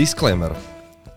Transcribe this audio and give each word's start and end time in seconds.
Disclaimer. 0.00 0.56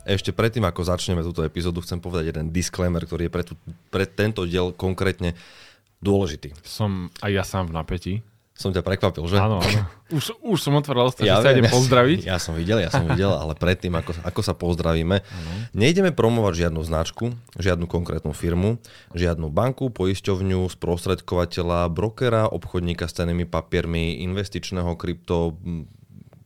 Ešte 0.03 0.35
predtým, 0.35 0.67
ako 0.67 0.83
začneme 0.83 1.23
túto 1.23 1.39
epizódu, 1.47 1.79
chcem 1.79 2.03
povedať 2.03 2.35
jeden 2.35 2.51
disclaimer, 2.51 2.99
ktorý 2.99 3.31
je 3.31 3.31
pre, 3.31 3.43
tú, 3.47 3.55
pre 3.87 4.03
tento 4.03 4.43
diel 4.43 4.75
konkrétne 4.75 5.39
dôležitý. 6.03 6.51
Som 6.67 7.07
aj 7.23 7.31
ja 7.31 7.47
sám 7.47 7.71
v 7.71 7.79
napätí. 7.79 8.13
Som 8.51 8.75
ťa 8.75 8.83
prekvapil, 8.83 9.23
že? 9.31 9.39
Áno, 9.39 9.63
áno. 9.63 9.87
Už, 10.11 10.35
už 10.43 10.59
som 10.59 10.75
otvoril 10.75 11.07
ja 11.23 11.39
že 11.39 11.47
sa 11.47 11.55
idem 11.55 11.71
pozdraviť. 11.71 12.27
Ja 12.27 12.35
som 12.43 12.59
videl, 12.59 12.83
ja 12.83 12.91
som 12.91 13.07
videl, 13.07 13.31
ale 13.31 13.55
predtým, 13.55 13.95
ako, 13.95 14.19
ako 14.19 14.41
sa 14.43 14.51
pozdravíme, 14.51 15.23
ano. 15.23 15.51
nejdeme 15.71 16.11
promovať 16.11 16.67
žiadnu 16.67 16.83
značku, 16.83 17.31
žiadnu 17.55 17.87
konkrétnu 17.87 18.35
firmu, 18.35 18.83
žiadnu 19.15 19.47
banku, 19.47 19.95
poisťovňu, 19.95 20.59
sprostredkovateľa, 20.67 21.87
brokera, 21.87 22.51
obchodníka 22.51 23.07
s 23.07 23.15
cenými 23.15 23.47
papiermi, 23.47 24.19
investičného 24.27 24.91
krypto, 24.99 25.55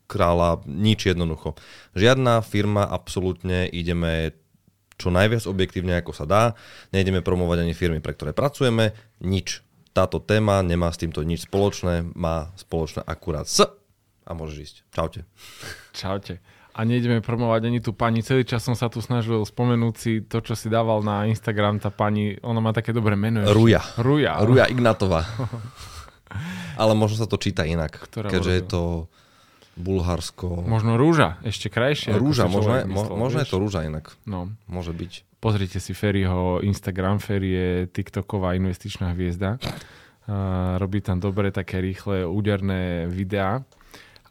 kráľa, 0.07 0.63
nič 0.65 1.11
jednoducho. 1.11 1.59
Žiadna 1.93 2.41
firma, 2.41 2.87
absolútne 2.87 3.67
ideme 3.67 4.33
čo 4.97 5.13
najviac 5.13 5.45
objektívne, 5.45 5.93
ako 5.99 6.11
sa 6.15 6.25
dá. 6.25 6.43
Nejdeme 6.89 7.21
promovať 7.21 7.61
ani 7.61 7.77
firmy, 7.77 8.01
pre 8.01 8.17
ktoré 8.17 8.33
pracujeme, 8.33 8.97
nič 9.21 9.61
táto 9.93 10.21
téma 10.21 10.61
nemá 10.61 10.93
s 10.93 11.01
týmto 11.01 11.25
nič 11.25 11.49
spoločné, 11.49 12.13
má 12.13 12.53
spoločné 12.53 13.01
akurát 13.01 13.49
s 13.49 13.65
a 14.27 14.31
môžeš 14.35 14.57
ísť. 14.61 14.75
Čaute. 14.93 15.21
Čaute. 15.95 16.33
A 16.77 16.85
nejdeme 16.85 17.25
promovať 17.25 17.73
ani 17.73 17.81
tú 17.81 17.97
pani. 17.97 18.21
Celý 18.21 18.45
čas 18.45 18.61
som 18.61 18.77
sa 18.77 18.85
tu 18.85 19.01
snažil 19.01 19.41
spomenúť 19.41 19.95
si 19.97 20.21
to, 20.21 20.45
čo 20.45 20.53
si 20.53 20.69
dával 20.69 21.01
na 21.01 21.25
Instagram. 21.25 21.81
Tá 21.81 21.89
pani, 21.89 22.37
ona 22.45 22.61
má 22.61 22.69
také 22.69 22.93
dobré 22.93 23.17
meno. 23.17 23.41
Ruja. 23.49 23.81
Ruja. 23.97 24.37
Ruja 24.45 24.69
Ignatová. 24.69 25.25
Ale 26.77 26.93
možno 26.93 27.25
sa 27.25 27.25
to 27.25 27.41
číta 27.41 27.65
inak, 27.65 27.97
Ktorá 27.97 28.29
keďže 28.29 28.53
je 28.53 28.63
to 28.69 28.81
Bulharsko. 29.77 30.65
Možno 30.65 30.97
rúža, 30.97 31.37
ešte 31.45 31.69
krajšie. 31.69 32.17
Rúža, 32.17 32.49
možno, 32.49 32.83
myslel, 32.83 33.15
možno 33.15 33.37
je 33.45 33.49
to 33.49 33.57
rúža 33.61 33.85
inak. 33.85 34.17
No. 34.25 34.51
Môže 34.65 34.91
byť. 34.91 35.37
Pozrite 35.37 35.77
si 35.77 35.93
Ferryho 35.93 36.65
Instagram. 36.65 37.21
Ferry 37.21 37.49
je 37.53 37.69
TikToková 37.93 38.57
investičná 38.57 39.13
hviezda. 39.13 39.61
Uh, 40.27 40.75
robí 40.81 40.99
tam 40.99 41.23
dobre 41.23 41.53
také 41.55 41.79
rýchle, 41.79 42.27
úderné 42.27 43.07
videá 43.07 43.63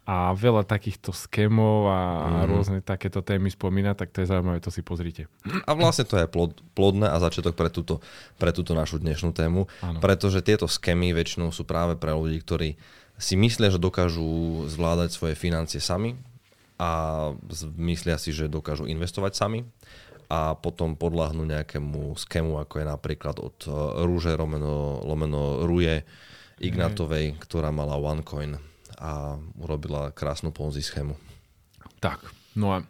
a 0.07 0.31
veľa 0.31 0.63
takýchto 0.63 1.11
skémov 1.11 1.91
a, 1.91 1.99
mm. 1.99 2.43
rôzne 2.47 2.79
takéto 2.79 3.19
témy 3.19 3.51
spomína, 3.51 3.91
tak 3.91 4.15
to 4.15 4.23
je 4.23 4.31
zaujímavé, 4.31 4.63
to 4.63 4.71
si 4.71 4.79
pozrite. 4.79 5.27
A 5.67 5.75
vlastne 5.75 6.07
to 6.07 6.15
je 6.15 6.23
plod, 6.31 6.55
plodné 6.71 7.11
a 7.11 7.19
začiatok 7.19 7.59
pre 7.59 7.67
túto, 7.67 7.99
pre 8.39 8.55
túto 8.55 8.71
našu 8.71 9.03
dnešnú 9.03 9.35
tému, 9.35 9.67
ano. 9.83 9.99
pretože 9.99 10.39
tieto 10.39 10.63
skémy 10.63 11.11
väčšinou 11.11 11.51
sú 11.51 11.67
práve 11.67 11.99
pre 11.99 12.15
ľudí, 12.15 12.39
ktorí 12.39 12.79
si 13.17 13.33
myslia, 13.37 13.73
že 13.73 13.81
dokážu 13.81 14.65
zvládať 14.69 15.13
svoje 15.13 15.33
financie 15.33 15.81
sami 15.81 16.17
a 16.77 17.33
myslia 17.77 18.21
si, 18.21 18.29
že 18.29 18.49
dokážu 18.49 18.85
investovať 18.85 19.33
sami 19.33 19.59
a 20.29 20.53
potom 20.53 20.93
podľahnú 20.93 21.47
nejakému 21.47 22.13
skému, 22.19 22.61
ako 22.61 22.83
je 22.83 22.85
napríklad 22.85 23.41
od 23.41 23.57
e, 23.65 23.71
Rúže 24.05 24.35
Romeno, 24.35 25.01
lomeno 25.01 25.63
Ruje 25.63 26.03
Ignatovej, 26.59 27.39
ktorá 27.41 27.71
mala 27.71 27.95
OneCoin 27.95 28.59
a 28.99 29.39
urobila 29.57 30.11
krásnu 30.11 30.51
ponzi 30.51 30.83
schému. 30.83 31.15
Tak, 32.03 32.27
no 32.59 32.75
a 32.75 32.83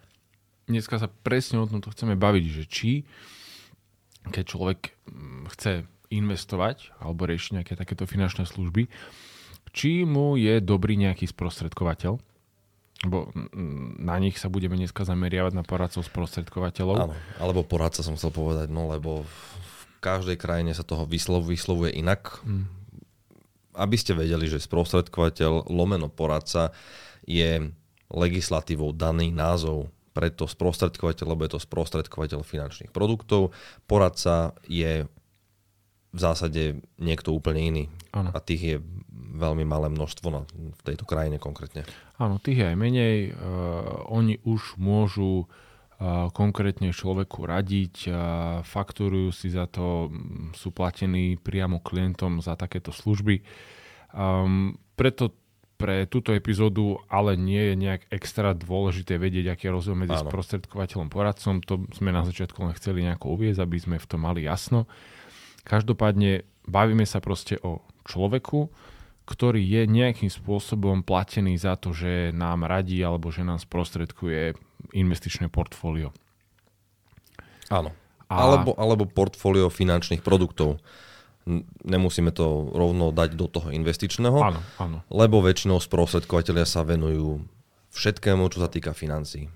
dneska 0.66 0.98
sa 0.98 1.08
presne 1.08 1.62
o 1.62 1.70
tomto 1.70 1.94
chceme 1.94 2.18
baviť, 2.18 2.46
že 2.52 2.64
či 2.68 2.92
keď 4.32 4.44
človek 4.44 4.80
mm, 5.08 5.44
chce 5.56 5.88
investovať 6.08 6.96
alebo 7.04 7.28
riešiť 7.28 7.52
nejaké 7.60 7.74
takéto 7.76 8.08
finančné 8.08 8.48
služby, 8.48 8.88
či 9.78 10.02
mu 10.10 10.34
je 10.34 10.58
dobrý 10.58 10.98
nejaký 10.98 11.30
sprostredkovateľ, 11.30 12.18
Bo 13.06 13.30
na 14.02 14.18
nich 14.18 14.42
sa 14.42 14.50
budeme 14.50 14.74
dneska 14.74 15.06
zameriavať 15.06 15.54
na 15.54 15.62
poradcov 15.62 16.02
sprostredkovateľov. 16.02 16.96
Áno, 16.98 17.16
alebo 17.38 17.62
poradca 17.62 18.02
som 18.02 18.18
chcel 18.18 18.34
povedať, 18.34 18.74
no 18.74 18.90
lebo 18.90 19.22
v 19.22 19.82
každej 20.02 20.34
krajine 20.42 20.74
sa 20.74 20.82
toho 20.82 21.06
vyslov, 21.06 21.46
vyslovuje 21.46 21.94
inak. 21.94 22.42
Hmm. 22.42 22.66
Aby 23.78 24.02
ste 24.02 24.18
vedeli, 24.18 24.50
že 24.50 24.58
sprostredkovateľ 24.58 25.70
lomeno 25.70 26.10
poradca 26.10 26.74
je 27.30 27.70
legislatívou 28.10 28.98
daný 28.98 29.30
názov 29.30 29.94
preto 30.18 30.50
sprostredkovateľ, 30.50 31.38
lebo 31.38 31.46
je 31.46 31.54
to 31.54 31.62
sprostredkovateľ 31.62 32.42
finančných 32.42 32.90
produktov. 32.90 33.54
Poradca 33.86 34.58
je 34.66 35.06
v 36.10 36.20
zásade 36.20 36.82
niekto 36.98 37.30
úplne 37.30 37.62
iný. 37.62 37.84
Ano. 38.10 38.34
A 38.34 38.42
tých 38.42 38.62
je 38.66 38.76
veľmi 39.18 39.66
malé 39.66 39.90
množstvo 39.90 40.28
na, 40.30 40.42
v 40.52 40.82
tejto 40.86 41.04
krajine 41.04 41.42
konkrétne. 41.42 41.84
Áno, 42.18 42.42
tých 42.42 42.62
je 42.62 42.70
aj 42.74 42.78
menej. 42.78 43.18
Uh, 43.32 44.06
oni 44.10 44.42
už 44.42 44.78
môžu 44.82 45.46
uh, 45.46 46.30
konkrétne 46.34 46.90
človeku 46.90 47.46
radiť, 47.46 47.96
uh, 48.08 48.16
fakturujú 48.66 49.30
si 49.34 49.54
za 49.54 49.70
to, 49.70 50.10
sú 50.58 50.74
platení 50.74 51.38
priamo 51.38 51.82
klientom 51.84 52.42
za 52.42 52.58
takéto 52.58 52.90
služby. 52.90 53.46
Um, 54.16 54.80
preto 54.98 55.36
pre 55.78 56.10
túto 56.10 56.34
epizódu 56.34 56.98
ale 57.06 57.38
nie 57.38 57.62
je 57.72 57.76
nejak 57.78 58.10
extra 58.10 58.58
dôležité 58.58 59.22
vedieť, 59.22 59.54
aký 59.54 59.70
je 59.70 59.76
rozdiel 59.78 59.94
medzi 59.94 60.18
Áno. 60.18 60.26
sprostredkovateľom 60.26 61.14
poradcom. 61.14 61.62
To 61.70 61.86
sme 61.94 62.10
na 62.10 62.26
začiatku 62.26 62.58
len 62.66 62.74
chceli 62.74 63.06
nejako 63.06 63.38
uviezť, 63.38 63.62
aby 63.62 63.78
sme 63.78 63.96
v 64.02 64.10
tom 64.10 64.26
mali 64.26 64.50
jasno. 64.50 64.90
Každopádne 65.70 66.50
bavíme 66.66 67.06
sa 67.06 67.22
proste 67.22 67.62
o 67.62 67.86
človeku, 68.10 68.74
ktorý 69.28 69.60
je 69.60 69.84
nejakým 69.92 70.32
spôsobom 70.32 71.04
platený 71.04 71.60
za 71.60 71.76
to, 71.76 71.92
že 71.92 72.32
nám 72.32 72.64
radí 72.64 73.04
alebo 73.04 73.28
že 73.28 73.44
nám 73.44 73.60
sprostredkuje 73.60 74.56
investičné 74.96 75.52
portfólio. 75.52 76.16
Áno. 77.68 77.92
A... 78.32 78.34
Alebo, 78.40 78.72
alebo 78.80 79.04
portfólio 79.04 79.68
finančných 79.68 80.24
produktov. 80.24 80.80
Nemusíme 81.84 82.32
to 82.32 82.72
rovno 82.72 83.12
dať 83.16 83.40
do 83.40 83.48
toho 83.48 83.72
investičného, 83.72 84.36
áno, 84.36 84.60
áno. 84.84 84.98
lebo 85.08 85.40
väčšinou 85.40 85.80
sprostredkovateľia 85.80 86.68
sa 86.68 86.84
venujú 86.84 87.40
všetkému, 87.96 88.52
čo 88.52 88.60
sa 88.60 88.68
týka 88.68 88.92
financií. 88.92 89.48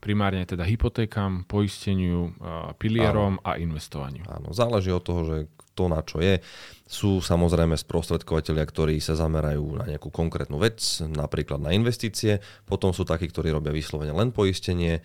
Primárne 0.00 0.48
teda 0.48 0.64
hypotékam, 0.64 1.44
poisteniu, 1.44 2.32
pilierom 2.80 3.36
áno. 3.38 3.44
a 3.44 3.60
investovaniu. 3.60 4.24
Áno, 4.24 4.56
záleží 4.56 4.88
od 4.88 5.04
toho, 5.04 5.22
že 5.28 5.36
to, 5.76 5.92
na 5.92 6.00
čo 6.00 6.24
je. 6.24 6.40
Sú 6.88 7.20
samozrejme 7.20 7.76
sprostredkovateľia, 7.76 8.64
ktorí 8.64 8.96
sa 8.98 9.12
zamerajú 9.14 9.76
na 9.76 9.84
nejakú 9.86 10.08
konkrétnu 10.08 10.56
vec, 10.56 10.80
napríklad 11.04 11.60
na 11.60 11.76
investície, 11.76 12.40
potom 12.64 12.96
sú 12.96 13.04
takí, 13.04 13.28
ktorí 13.28 13.52
robia 13.52 13.76
vyslovene 13.76 14.16
len 14.16 14.32
poistenie. 14.32 15.04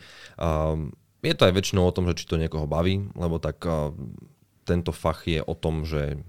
Je 1.21 1.35
to 1.35 1.43
aj 1.43 1.53
väčšinou 1.53 1.85
o 1.85 1.95
tom, 1.95 2.07
že 2.09 2.23
či 2.23 2.25
to 2.31 2.41
niekoho 2.41 2.65
baví, 2.65 3.11
lebo 3.19 3.37
tak 3.37 3.61
tento 4.65 4.91
fach 4.95 5.27
je 5.29 5.43
o 5.45 5.53
tom, 5.53 5.85
že 5.85 6.23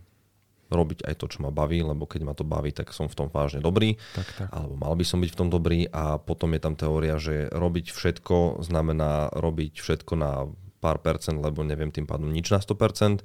robiť 0.69 1.06
aj 1.06 1.15
to, 1.19 1.27
čo 1.31 1.38
ma 1.47 1.54
baví, 1.54 1.82
lebo 1.82 2.06
keď 2.06 2.21
ma 2.27 2.34
to 2.34 2.43
baví, 2.43 2.75
tak 2.75 2.91
som 2.91 3.06
v 3.06 3.15
tom 3.15 3.28
vážne 3.31 3.62
dobrý, 3.62 3.99
tak, 4.19 4.28
tak. 4.34 4.49
alebo 4.50 4.75
mal 4.75 4.94
by 4.99 5.04
som 5.06 5.22
byť 5.22 5.31
v 5.31 5.38
tom 5.38 5.49
dobrý 5.49 5.87
a 5.91 6.19
potom 6.19 6.54
je 6.54 6.60
tam 6.60 6.75
teória, 6.75 7.16
že 7.22 7.47
robiť 7.54 7.94
všetko 7.94 8.66
znamená 8.66 9.31
robiť 9.31 9.78
všetko 9.78 10.12
na 10.19 10.50
pár 10.82 11.03
percent, 11.03 11.41
lebo 11.41 11.66
neviem 11.66 11.91
tým 11.91 12.06
pádom 12.06 12.31
nič 12.31 12.50
na 12.53 12.60
100%. 12.62 13.22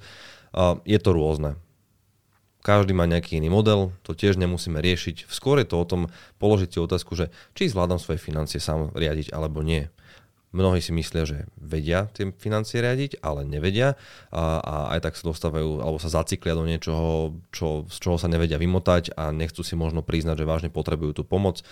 Je 0.82 0.98
to 0.98 1.10
rôzne. 1.14 1.58
Každý 2.62 2.94
má 2.94 3.10
nejaký 3.10 3.42
iný 3.42 3.50
model, 3.50 3.90
to 4.06 4.14
tiež 4.14 4.38
nemusíme 4.38 4.78
riešiť. 4.78 5.26
Skôr 5.26 5.58
je 5.58 5.66
to 5.66 5.82
o 5.82 5.86
tom 5.86 6.02
položiť 6.38 6.70
si 6.70 6.78
otázku, 6.78 7.18
že 7.18 7.34
či 7.58 7.66
zvládam 7.66 7.98
svoje 7.98 8.22
financie 8.22 8.62
sám 8.62 8.94
riadiť 8.94 9.34
alebo 9.34 9.66
nie. 9.66 9.90
Mnohí 10.52 10.84
si 10.84 10.92
myslia, 10.92 11.24
že 11.24 11.48
vedia 11.56 12.12
tie 12.12 12.28
financie 12.36 12.84
riadiť, 12.84 13.24
ale 13.24 13.48
nevedia 13.48 13.96
a, 14.28 14.60
a 14.60 14.74
aj 14.96 15.00
tak 15.08 15.14
sa 15.16 15.24
dostávajú 15.32 15.80
alebo 15.80 15.96
sa 15.96 16.12
zaciklia 16.12 16.52
do 16.52 16.68
niečoho, 16.68 17.40
čo, 17.48 17.88
z 17.88 17.96
čoho 17.96 18.20
sa 18.20 18.28
nevedia 18.28 18.60
vymotať 18.60 19.16
a 19.16 19.32
nechcú 19.32 19.64
si 19.64 19.72
možno 19.72 20.04
priznať, 20.04 20.44
že 20.44 20.48
vážne 20.48 20.70
potrebujú 20.70 21.20
tú 21.20 21.24
pomoc. 21.24 21.64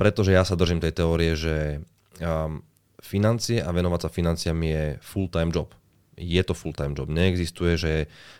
Pretože 0.00 0.32
ja 0.32 0.48
sa 0.48 0.56
držím 0.56 0.80
tej 0.80 0.96
teórie, 0.96 1.36
že 1.36 1.84
um, 2.24 2.64
financie 3.04 3.60
a 3.60 3.68
venovať 3.68 4.08
sa 4.08 4.10
financiám 4.10 4.58
je 4.64 4.82
full-time 5.04 5.52
job 5.52 5.68
je 6.16 6.42
to 6.44 6.54
full-time 6.54 6.94
job. 6.94 7.08
Neexistuje, 7.08 7.74
že 7.80 7.94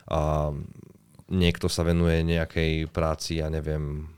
a, 0.07 0.53
niekto 1.33 1.67
sa 1.73 1.83
venuje 1.83 2.21
nejakej 2.23 2.93
práci, 2.93 3.41
ja 3.41 3.49
neviem, 3.49 4.13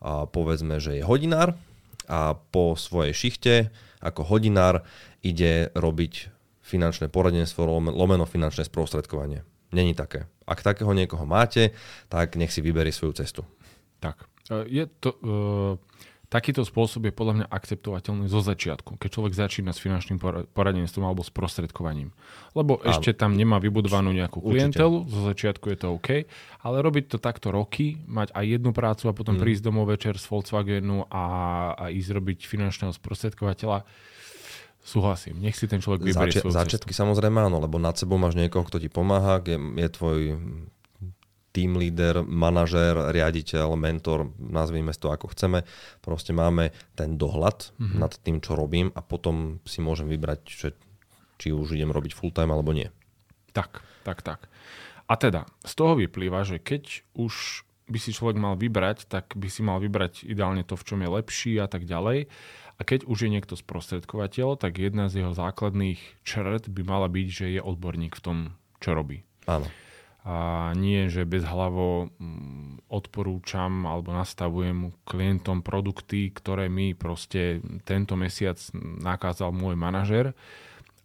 a 0.00 0.28
povedzme, 0.28 0.80
že 0.80 1.00
je 1.00 1.02
hodinár 1.04 1.56
a 2.06 2.34
po 2.34 2.78
svojej 2.78 3.12
šichte 3.12 3.54
ako 4.00 4.22
hodinár 4.26 4.86
ide 5.22 5.74
robiť 5.74 6.30
finančné 6.62 7.10
poradenstvo, 7.10 7.66
lomeno 7.94 8.26
finančné 8.26 8.66
sprostredkovanie. 8.66 9.46
Není 9.74 9.94
také. 9.94 10.26
Ak 10.46 10.62
takého 10.62 10.90
niekoho 10.94 11.26
máte, 11.26 11.74
tak 12.06 12.38
nech 12.38 12.54
si 12.54 12.62
vyberie 12.62 12.94
svoju 12.94 13.18
cestu. 13.18 13.42
Tak. 13.98 14.26
E, 14.50 14.66
je 14.66 14.84
to, 15.02 15.10
uh 15.22 15.74
Takýto 16.26 16.66
spôsob 16.66 17.06
je 17.06 17.14
podľa 17.14 17.34
mňa 17.38 17.46
akceptovateľný 17.54 18.26
zo 18.26 18.42
začiatku, 18.42 18.98
keď 18.98 19.08
človek 19.14 19.32
začína 19.38 19.70
s 19.70 19.78
finančným 19.78 20.18
poradenstvom 20.50 21.06
alebo 21.06 21.22
s 21.22 21.30
prostredkovaním. 21.30 22.10
Lebo 22.50 22.82
Áno. 22.82 22.90
ešte 22.90 23.14
tam 23.14 23.38
nemá 23.38 23.62
vybudovanú 23.62 24.10
nejakú 24.10 24.42
klientelu, 24.42 25.06
Určite. 25.06 25.12
zo 25.14 25.20
začiatku 25.22 25.66
je 25.70 25.78
to 25.78 25.88
OK, 25.94 26.08
ale 26.66 26.76
robiť 26.82 27.14
to 27.14 27.18
takto 27.22 27.54
roky, 27.54 28.02
mať 28.10 28.34
aj 28.34 28.44
jednu 28.58 28.74
prácu 28.74 29.06
a 29.06 29.14
potom 29.14 29.38
mm. 29.38 29.42
prísť 29.46 29.62
domov 29.62 29.86
večer 29.86 30.18
z 30.18 30.26
Volkswagenu 30.26 31.06
a, 31.06 31.24
a 31.78 31.84
ísť 31.94 32.10
robiť 32.10 32.38
finančného 32.50 32.90
sprostredkovateľa, 32.90 33.86
Súhlasím, 34.86 35.42
nech 35.42 35.58
si 35.58 35.66
ten 35.66 35.82
človek 35.82 36.06
vyberie 36.06 36.30
Zači- 36.30 36.46
svoju 36.46 36.54
Začiatky 36.54 36.94
samozrejme 36.94 37.42
áno, 37.50 37.58
lebo 37.58 37.74
nad 37.74 37.98
sebou 37.98 38.22
máš 38.22 38.38
niekoho, 38.38 38.62
kto 38.62 38.78
ti 38.78 38.86
pomáha, 38.86 39.42
je, 39.42 39.58
je 39.58 39.88
tvoj 39.90 40.18
team 41.56 41.80
leader, 41.80 42.20
manažér, 42.20 43.16
riaditeľ, 43.16 43.80
mentor, 43.80 44.28
nazvime 44.36 44.92
to 44.92 45.08
ako 45.08 45.32
chceme. 45.32 45.64
Proste 46.04 46.36
máme 46.36 46.76
ten 46.92 47.16
dohľad 47.16 47.72
mm-hmm. 47.80 47.96
nad 47.96 48.12
tým, 48.20 48.44
čo 48.44 48.52
robím 48.52 48.92
a 48.92 49.00
potom 49.00 49.64
si 49.64 49.80
môžem 49.80 50.04
vybrať, 50.12 50.40
že, 50.44 50.68
či 51.40 51.56
už 51.56 51.72
idem 51.72 51.88
robiť 51.88 52.12
full 52.12 52.28
time 52.28 52.52
alebo 52.52 52.76
nie. 52.76 52.92
Tak, 53.56 53.80
tak, 54.04 54.20
tak. 54.20 54.52
A 55.08 55.16
teda, 55.16 55.48
z 55.64 55.72
toho 55.72 55.96
vyplýva, 55.96 56.44
že 56.44 56.60
keď 56.60 57.08
už 57.16 57.64
by 57.86 57.98
si 58.02 58.10
človek 58.12 58.36
mal 58.36 58.58
vybrať, 58.58 59.06
tak 59.08 59.32
by 59.38 59.48
si 59.48 59.62
mal 59.62 59.78
vybrať 59.78 60.26
ideálne 60.26 60.66
to, 60.66 60.74
v 60.76 60.84
čom 60.84 60.98
je 61.00 61.08
lepší 61.08 61.56
a 61.62 61.70
tak 61.70 61.86
ďalej. 61.86 62.26
A 62.76 62.80
keď 62.84 63.08
už 63.08 63.24
je 63.24 63.32
niekto 63.32 63.56
sprostredkovateľ, 63.56 64.60
tak 64.60 64.76
jedna 64.76 65.08
z 65.08 65.24
jeho 65.24 65.32
základných 65.32 65.96
črt 66.26 66.68
by 66.68 66.82
mala 66.84 67.08
byť, 67.08 67.28
že 67.30 67.46
je 67.56 67.60
odborník 67.62 68.12
v 68.18 68.24
tom, 68.26 68.38
čo 68.82 68.92
robí. 68.92 69.24
Áno. 69.48 69.64
A 70.26 70.74
nie, 70.74 71.06
že 71.06 71.22
bez 71.22 71.46
hlavo 71.46 72.10
mm, 72.18 72.90
odporúčam 72.90 73.86
alebo 73.86 74.10
nastavujem 74.10 74.90
klientom 75.06 75.62
produkty, 75.62 76.34
ktoré 76.34 76.66
mi 76.66 76.98
proste 76.98 77.62
tento 77.86 78.18
mesiac 78.18 78.58
nakázal 78.98 79.54
môj 79.54 79.78
manažer, 79.78 80.34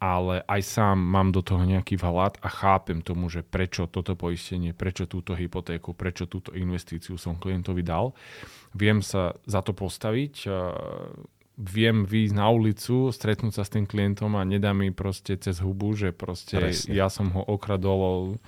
ale 0.02 0.42
aj 0.50 0.62
sám 0.66 0.98
mám 0.98 1.30
do 1.30 1.46
toho 1.46 1.62
nejaký 1.62 2.02
vhľad 2.02 2.42
a 2.42 2.50
chápem 2.50 3.06
tomu, 3.06 3.30
že 3.30 3.46
prečo 3.46 3.86
toto 3.86 4.18
poistenie, 4.18 4.74
prečo 4.74 5.06
túto 5.06 5.38
hypotéku, 5.38 5.94
prečo 5.94 6.26
túto 6.26 6.58
investíciu 6.58 7.22
som 7.22 7.38
klientovi 7.38 7.86
dal. 7.86 8.18
Viem 8.74 9.06
sa 9.06 9.38
za 9.46 9.62
to 9.62 9.78
postaviť, 9.78 10.50
viem 11.62 12.10
výjsť 12.10 12.34
na 12.34 12.50
ulicu, 12.50 13.14
stretnúť 13.14 13.54
sa 13.54 13.62
s 13.62 13.74
tým 13.78 13.86
klientom 13.86 14.34
a 14.34 14.42
nedá 14.42 14.74
mi 14.74 14.90
proste 14.90 15.38
cez 15.38 15.62
hubu, 15.62 15.94
že 15.94 16.10
proste 16.10 16.58
Presne. 16.58 16.98
ja 16.98 17.06
som 17.06 17.30
ho 17.30 17.46
okradol 17.46 18.42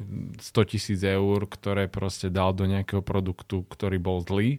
100 0.00 0.70
tisíc 0.70 1.00
eur, 1.04 1.44
ktoré 1.44 1.86
proste 1.86 2.32
dal 2.32 2.56
do 2.56 2.64
nejakého 2.64 3.04
produktu, 3.04 3.62
ktorý 3.68 4.00
bol 4.00 4.24
zlý. 4.24 4.58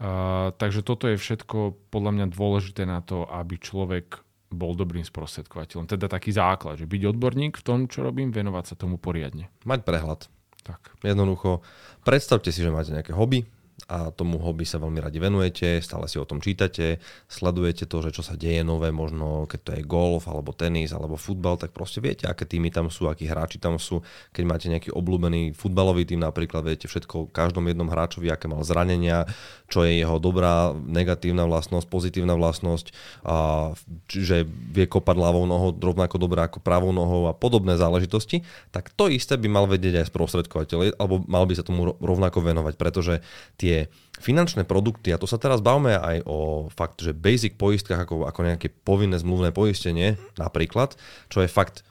Uh, 0.00 0.54
takže 0.56 0.80
toto 0.80 1.10
je 1.12 1.20
všetko 1.20 1.76
podľa 1.92 2.12
mňa 2.16 2.26
dôležité 2.32 2.88
na 2.88 3.04
to, 3.04 3.28
aby 3.28 3.60
človek 3.60 4.24
bol 4.50 4.74
dobrým 4.74 5.04
sprostredkovateľom. 5.04 5.86
Teda 5.86 6.10
taký 6.10 6.34
základ, 6.34 6.80
že 6.80 6.88
byť 6.88 7.02
odborník 7.14 7.60
v 7.60 7.66
tom, 7.66 7.78
čo 7.86 8.02
robím, 8.02 8.34
venovať 8.34 8.64
sa 8.72 8.74
tomu 8.74 8.96
poriadne. 8.96 9.52
Mať 9.62 9.80
prehľad. 9.86 10.26
Tak. 10.64 10.96
Jednoducho, 11.04 11.62
predstavte 12.02 12.50
si, 12.50 12.64
že 12.64 12.72
máte 12.74 12.90
nejaké 12.90 13.14
hobby, 13.14 13.46
a 13.86 14.12
tomu 14.12 14.36
hobby 14.42 14.68
sa 14.68 14.76
veľmi 14.82 15.00
radi 15.00 15.22
venujete, 15.22 15.80
stále 15.80 16.10
si 16.10 16.20
o 16.20 16.28
tom 16.28 16.42
čítate, 16.42 17.00
sledujete 17.30 17.88
to, 17.88 18.02
že 18.04 18.10
čo 18.16 18.22
sa 18.24 18.34
deje 18.34 18.60
nové, 18.66 18.90
možno 18.90 19.46
keď 19.46 19.60
to 19.60 19.70
je 19.76 19.82
golf, 19.86 20.28
alebo 20.28 20.52
tenis, 20.56 20.92
alebo 20.92 21.20
futbal, 21.20 21.60
tak 21.60 21.72
proste 21.72 22.02
viete, 22.02 22.26
aké 22.26 22.48
týmy 22.48 22.72
tam 22.72 22.88
sú, 22.88 23.06
akí 23.06 23.28
hráči 23.28 23.62
tam 23.62 23.78
sú. 23.78 24.02
Keď 24.34 24.44
máte 24.44 24.66
nejaký 24.72 24.90
obľúbený 24.90 25.54
futbalový 25.54 26.08
tým 26.08 26.20
napríklad, 26.20 26.66
viete 26.66 26.90
všetko 26.90 27.14
o 27.14 27.28
každom 27.30 27.70
jednom 27.70 27.86
hráčovi, 27.86 28.28
aké 28.28 28.50
mal 28.50 28.66
zranenia, 28.66 29.30
čo 29.70 29.86
je 29.86 30.02
jeho 30.02 30.18
dobrá, 30.18 30.74
negatívna 30.74 31.46
vlastnosť, 31.46 31.86
pozitívna 31.86 32.34
vlastnosť, 32.34 32.90
a, 33.22 33.70
čiže 34.10 34.44
vie 34.48 34.86
kopať 34.90 35.16
ľavou 35.16 35.46
nohou 35.46 35.70
rovnako 35.78 36.16
dobre 36.18 36.42
ako 36.42 36.58
pravou 36.58 36.90
nohou 36.90 37.30
a 37.30 37.34
podobné 37.36 37.78
záležitosti, 37.78 38.42
tak 38.74 38.90
to 38.94 39.06
isté 39.06 39.38
by 39.38 39.46
mal 39.46 39.66
vedieť 39.70 40.02
aj 40.02 40.10
sprostredkovateľ, 40.10 40.98
alebo 40.98 41.22
mal 41.30 41.46
by 41.46 41.54
sa 41.54 41.62
tomu 41.62 41.94
rovnako 41.98 42.42
venovať, 42.42 42.74
pretože 42.74 43.14
tie 43.54 43.69
tie 43.70 43.86
finančné 44.20 44.66
produkty, 44.66 45.14
a 45.14 45.20
to 45.22 45.30
sa 45.30 45.38
teraz 45.38 45.62
bavme 45.62 45.94
aj 45.96 46.26
o 46.28 46.68
fakt, 46.68 47.00
že 47.00 47.16
basic 47.16 47.56
poistkách 47.56 48.04
ako, 48.04 48.26
ako 48.26 48.40
nejaké 48.44 48.68
povinné 48.68 49.16
zmluvné 49.16 49.54
poistenie 49.54 50.18
napríklad, 50.36 50.98
čo 51.30 51.40
je 51.40 51.48
fakt 51.48 51.86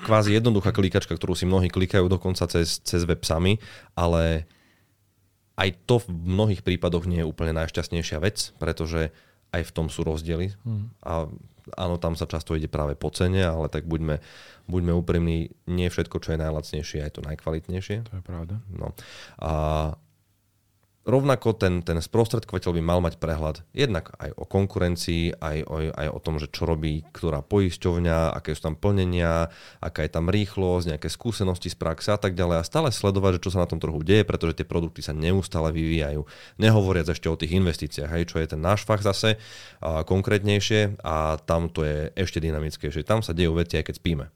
kvázi 0.00 0.32
jednoduchá 0.32 0.72
klikačka, 0.72 1.12
ktorú 1.12 1.36
si 1.36 1.44
mnohí 1.44 1.68
klikajú 1.68 2.08
dokonca 2.08 2.48
cez, 2.48 2.80
cez 2.80 3.04
web 3.04 3.20
sami, 3.20 3.60
ale 3.92 4.48
aj 5.60 5.76
to 5.84 6.00
v 6.00 6.08
mnohých 6.08 6.64
prípadoch 6.64 7.04
nie 7.04 7.20
je 7.20 7.28
úplne 7.28 7.52
najšťastnejšia 7.52 8.16
vec, 8.24 8.56
pretože 8.56 9.12
aj 9.52 9.62
v 9.68 9.74
tom 9.76 9.92
sú 9.92 10.00
rozdiely. 10.08 10.56
Hmm. 10.64 10.88
A 11.04 11.28
áno, 11.76 12.00
tam 12.00 12.16
sa 12.16 12.24
často 12.24 12.56
ide 12.56 12.70
práve 12.72 12.96
po 12.96 13.12
cene, 13.12 13.44
ale 13.44 13.68
tak 13.68 13.84
buďme, 13.84 14.24
buďme 14.64 14.96
úprimní, 14.96 15.52
nie 15.68 15.92
všetko, 15.92 16.16
čo 16.24 16.32
je 16.32 16.40
najlacnejšie, 16.40 17.04
je 17.04 17.12
to 17.12 17.20
najkvalitnejšie. 17.20 18.08
To 18.08 18.12
je 18.16 18.22
pravda. 18.24 18.56
No. 18.72 18.96
A 19.36 19.52
rovnako 21.10 21.58
ten, 21.58 21.82
ten 21.82 21.98
sprostredkovateľ 21.98 22.70
by 22.78 22.82
mal 22.82 23.02
mať 23.02 23.18
prehľad 23.18 23.66
jednak 23.74 24.14
aj 24.16 24.30
o 24.38 24.44
konkurencii, 24.46 25.36
aj 25.36 25.58
o, 25.66 25.76
aj 25.90 26.08
o 26.08 26.18
tom, 26.22 26.38
že 26.38 26.48
čo 26.48 26.64
robí 26.64 27.02
ktorá 27.10 27.42
poisťovňa, 27.44 28.32
aké 28.32 28.54
sú 28.54 28.70
tam 28.70 28.76
plnenia, 28.78 29.50
aká 29.82 30.06
je 30.06 30.10
tam 30.14 30.30
rýchlosť, 30.30 30.96
nejaké 30.96 31.08
skúsenosti 31.10 31.68
z 31.68 31.76
praxe 31.76 32.14
a 32.14 32.18
tak 32.18 32.38
ďalej 32.38 32.62
a 32.62 32.66
stále 32.66 32.88
sledovať, 32.94 33.38
že 33.38 33.44
čo 33.48 33.50
sa 33.52 33.66
na 33.66 33.68
tom 33.68 33.82
trhu 33.82 34.00
deje, 34.00 34.22
pretože 34.22 34.62
tie 34.62 34.66
produkty 34.66 35.02
sa 35.02 35.12
neustále 35.12 35.74
vyvíjajú. 35.74 36.22
Nehovoriac 36.62 37.10
ešte 37.10 37.26
o 37.26 37.36
tých 37.36 37.58
investíciách, 37.58 38.10
hej, 38.14 38.24
čo 38.30 38.38
je 38.38 38.50
ten 38.54 38.60
náš 38.62 38.86
fach 38.86 39.02
zase 39.02 39.36
a 39.82 40.06
konkrétnejšie 40.06 41.02
a 41.02 41.36
tam 41.42 41.68
to 41.68 41.82
je 41.84 42.14
ešte 42.14 42.38
dynamickejšie. 42.40 43.02
Tam 43.02 43.20
sa 43.20 43.34
dejú 43.34 43.58
veci 43.58 43.76
aj 43.76 43.90
keď 43.90 43.96
spíme. 43.98 44.26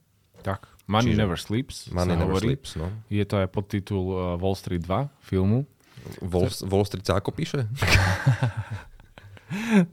Tak. 0.44 0.74
Money 0.84 1.16
Čiže 1.16 1.20
Never 1.24 1.38
Sleeps. 1.40 1.76
Money 1.88 2.12
Never 2.12 2.36
hovorí. 2.36 2.46
Sleeps, 2.52 2.76
no. 2.76 2.92
Je 3.08 3.24
to 3.24 3.40
aj 3.40 3.48
podtitul 3.48 4.04
uh, 4.12 4.36
Wall 4.36 4.52
Street 4.52 4.84
2 4.84 5.08
filmu. 5.24 5.64
Wall, 6.20 6.52
Wall 6.68 6.84
Street 6.84 7.06
sa 7.06 7.18
ako 7.18 7.32
píše? 7.32 7.64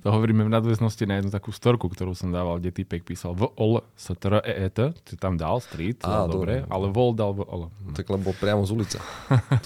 to 0.04 0.08
hovoríme 0.08 0.48
v 0.48 0.52
nadväznosti 0.52 1.04
na 1.06 1.20
jednu 1.20 1.32
takú 1.32 1.52
storku, 1.52 1.92
ktorú 1.92 2.16
som 2.16 2.32
dával, 2.32 2.58
kde 2.58 2.72
typek 2.72 3.04
písal 3.04 3.36
v 3.36 3.52
ol 3.60 3.84
s 3.94 4.10
tr 4.16 4.40
e 4.42 4.54
e 4.68 4.70
t, 4.72 4.80
ty 5.06 5.14
tam 5.20 5.36
dal 5.36 5.60
street, 5.60 6.02
Á, 6.08 6.26
dobre, 6.26 6.64
ale 6.68 6.88
vol 6.90 7.14
dal 7.14 7.36
v 7.36 7.46
ol. 7.46 7.64
Tak 7.94 8.08
lebo 8.10 8.32
priamo 8.36 8.64
z 8.64 8.72
ulice. 8.72 8.98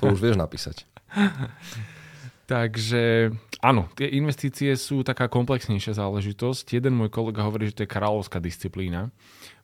To 0.02 0.12
už 0.12 0.20
vieš 0.20 0.38
napísať. 0.38 0.84
Takže 2.46 3.34
áno, 3.58 3.90
tie 3.98 4.06
investície 4.14 4.70
sú 4.78 5.02
taká 5.02 5.26
komplexnejšia 5.26 5.98
záležitosť. 5.98 6.78
Jeden 6.78 6.94
môj 6.94 7.10
kolega 7.10 7.42
hovorí, 7.42 7.74
že 7.74 7.82
to 7.82 7.84
je 7.86 7.90
kráľovská 7.90 8.38
disciplína, 8.38 9.10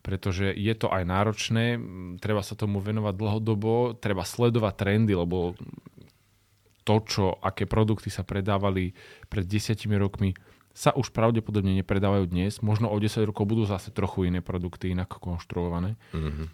pretože 0.01 0.49
je 0.49 0.73
to 0.73 0.89
aj 0.89 1.05
náročné, 1.05 1.77
treba 2.17 2.41
sa 2.41 2.57
tomu 2.57 2.81
venovať 2.81 3.13
dlhodobo, 3.13 3.93
treba 4.01 4.25
sledovať 4.25 4.73
trendy, 4.73 5.13
lebo 5.13 5.53
to, 6.91 6.95
čo, 7.07 7.25
aké 7.39 7.63
produkty 7.63 8.11
sa 8.11 8.27
predávali 8.27 8.91
pred 9.31 9.47
desiatimi 9.47 9.95
rokmi, 9.95 10.35
sa 10.71 10.91
už 10.95 11.11
pravdepodobne 11.15 11.75
nepredávajú 11.79 12.27
dnes. 12.27 12.59
Možno 12.59 12.91
o 12.91 12.95
10 12.95 13.27
rokov 13.27 13.47
budú 13.47 13.63
zase 13.67 13.91
trochu 13.91 14.27
iné 14.27 14.39
produkty, 14.43 14.91
inak 14.91 15.11
konštruované. 15.19 15.99
Mm-hmm. 16.11 16.47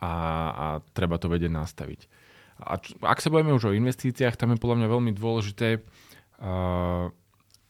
A, 0.00 0.12
a 0.52 0.66
treba 0.92 1.16
to 1.16 1.32
vedieť 1.32 1.52
nastaviť. 1.52 2.00
A 2.60 2.80
č- 2.80 2.96
ak 3.00 3.20
sa 3.20 3.32
bavíme 3.32 3.56
už 3.56 3.72
o 3.72 3.76
investíciách, 3.76 4.36
tam 4.36 4.52
je 4.52 4.60
podľa 4.60 4.84
mňa 4.84 4.88
veľmi 4.92 5.12
dôležité, 5.16 5.80
uh, 5.80 7.08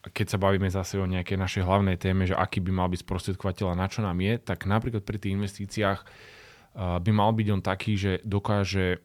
keď 0.06 0.26
sa 0.26 0.38
bavíme 0.38 0.66
zase 0.70 0.98
o 0.98 1.06
nejakej 1.06 1.38
našej 1.38 1.62
hlavnej 1.66 1.98
téme, 1.98 2.26
že 2.26 2.34
aký 2.34 2.62
by 2.62 2.70
mal 2.70 2.90
byť 2.90 3.02
sprostredkovateľ 3.06 3.74
a 3.74 3.78
na 3.78 3.86
čo 3.90 4.02
nám 4.02 4.18
je, 4.22 4.38
tak 4.42 4.66
napríklad 4.66 5.02
pri 5.06 5.18
tých 5.22 5.34
investíciách 5.38 6.00
uh, 6.02 6.98
by 6.98 7.10
mal 7.14 7.30
byť 7.30 7.46
on 7.50 7.62
taký, 7.62 7.94
že 7.94 8.12
dokáže 8.26 8.98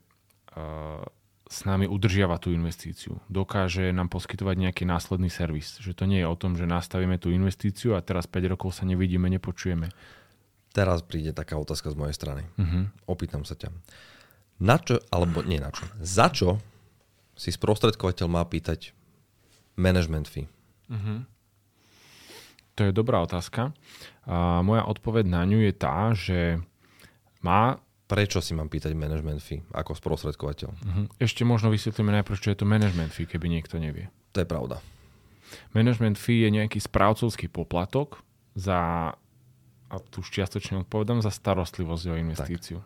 uh, 0.57 1.05
s 1.51 1.67
nami 1.67 1.83
udržiava 1.83 2.39
tú 2.39 2.55
investíciu. 2.55 3.19
Dokáže 3.27 3.91
nám 3.91 4.07
poskytovať 4.07 4.55
nejaký 4.55 4.87
následný 4.87 5.27
servis. 5.27 5.75
Že 5.83 5.91
to 5.99 6.03
nie 6.07 6.23
je 6.23 6.31
o 6.31 6.39
tom, 6.39 6.55
že 6.55 6.63
nastavíme 6.63 7.19
tú 7.19 7.27
investíciu 7.27 7.99
a 7.99 7.99
teraz 7.99 8.23
5 8.23 8.55
rokov 8.55 8.71
sa 8.71 8.87
nevidíme, 8.87 9.27
nepočujeme. 9.27 9.91
Teraz 10.71 11.03
príde 11.03 11.35
taká 11.35 11.59
otázka 11.59 11.91
z 11.91 11.99
mojej 11.99 12.15
strany. 12.15 12.47
Uh-huh. 12.55 12.87
Opýtam 13.03 13.43
sa 13.43 13.59
ťa. 13.59 13.67
Na 14.63 14.79
čo, 14.79 15.03
alebo 15.11 15.43
nie 15.43 15.59
na 15.59 15.75
čo, 15.75 15.83
za 15.99 16.31
čo 16.31 16.63
si 17.35 17.51
sprostredkovateľ 17.51 18.27
má 18.31 18.47
pýtať 18.47 18.95
management 19.75 20.31
fee? 20.31 20.47
Uh-huh. 20.87 21.27
To 22.79 22.87
je 22.87 22.95
dobrá 22.95 23.19
otázka. 23.27 23.75
A 24.23 24.63
moja 24.63 24.87
odpoveď 24.87 25.27
na 25.27 25.43
ňu 25.43 25.67
je 25.67 25.73
tá, 25.75 26.15
že 26.15 26.63
má 27.43 27.83
prečo 28.11 28.43
si 28.43 28.51
mám 28.51 28.67
pýtať 28.67 28.91
management 28.91 29.39
fee 29.39 29.63
ako 29.71 29.95
sprostredkovateľ. 29.95 30.69
Uh-huh. 30.75 31.07
Ešte 31.15 31.47
možno 31.47 31.71
vysvetlíme 31.71 32.11
najprv, 32.19 32.35
čo 32.35 32.51
je 32.51 32.59
to 32.59 32.67
management 32.67 33.15
fee, 33.15 33.23
keby 33.23 33.47
niekto 33.47 33.79
nevie. 33.79 34.11
To 34.35 34.43
je 34.43 34.47
pravda. 34.47 34.83
Management 35.71 36.19
fee 36.19 36.43
je 36.43 36.51
nejaký 36.51 36.83
správcovský 36.83 37.47
poplatok 37.47 38.19
za, 38.51 39.11
a 39.87 39.95
tu 40.11 40.19
už 40.19 40.27
čiastočne 40.27 40.83
odpovedám, 40.83 41.23
za 41.23 41.31
starostlivosť 41.31 42.03
o 42.11 42.19
investíciu. 42.19 42.79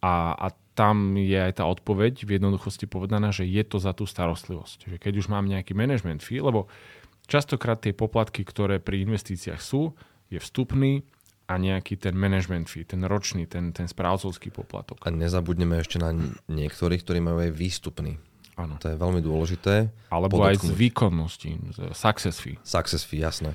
A, 0.00 0.32
a 0.32 0.46
tam 0.72 1.16
je 1.20 1.36
aj 1.36 1.60
tá 1.60 1.64
odpoveď 1.68 2.24
v 2.24 2.40
jednoduchosti 2.40 2.88
povedaná, 2.88 3.28
že 3.32 3.44
je 3.44 3.60
to 3.64 3.76
za 3.76 3.92
tú 3.92 4.08
starostlivosť. 4.08 4.88
Že 4.88 4.96
keď 5.00 5.12
už 5.20 5.26
mám 5.28 5.48
nejaký 5.48 5.76
management 5.76 6.24
fee, 6.24 6.40
lebo 6.40 6.68
častokrát 7.28 7.80
tie 7.80 7.92
poplatky, 7.96 8.44
ktoré 8.44 8.80
pri 8.80 9.04
investíciách 9.04 9.60
sú, 9.60 9.96
je 10.28 10.40
vstupný, 10.40 11.04
a 11.54 11.62
nejaký 11.62 11.94
ten 11.94 12.18
management 12.18 12.66
fee, 12.66 12.82
ten 12.82 13.06
ročný, 13.06 13.46
ten, 13.46 13.70
ten 13.70 13.86
správcovský 13.86 14.50
poplatok. 14.50 15.06
A 15.06 15.14
nezabudneme 15.14 15.78
ešte 15.78 16.02
na 16.02 16.10
niektorých, 16.50 17.06
ktorí 17.06 17.22
majú 17.22 17.46
aj 17.46 17.54
výstupný. 17.54 18.18
Áno. 18.58 18.74
To 18.82 18.90
je 18.90 18.96
veľmi 18.98 19.22
dôležité. 19.22 19.90
Alebo 20.10 20.42
podotknúť. 20.42 20.50
aj 20.50 20.58
z 20.58 20.70
výkonnosti, 20.74 21.50
z 21.74 21.78
success 21.94 22.36
fee. 22.42 22.58
Success 22.66 23.06
fee, 23.06 23.22
jasné. 23.22 23.54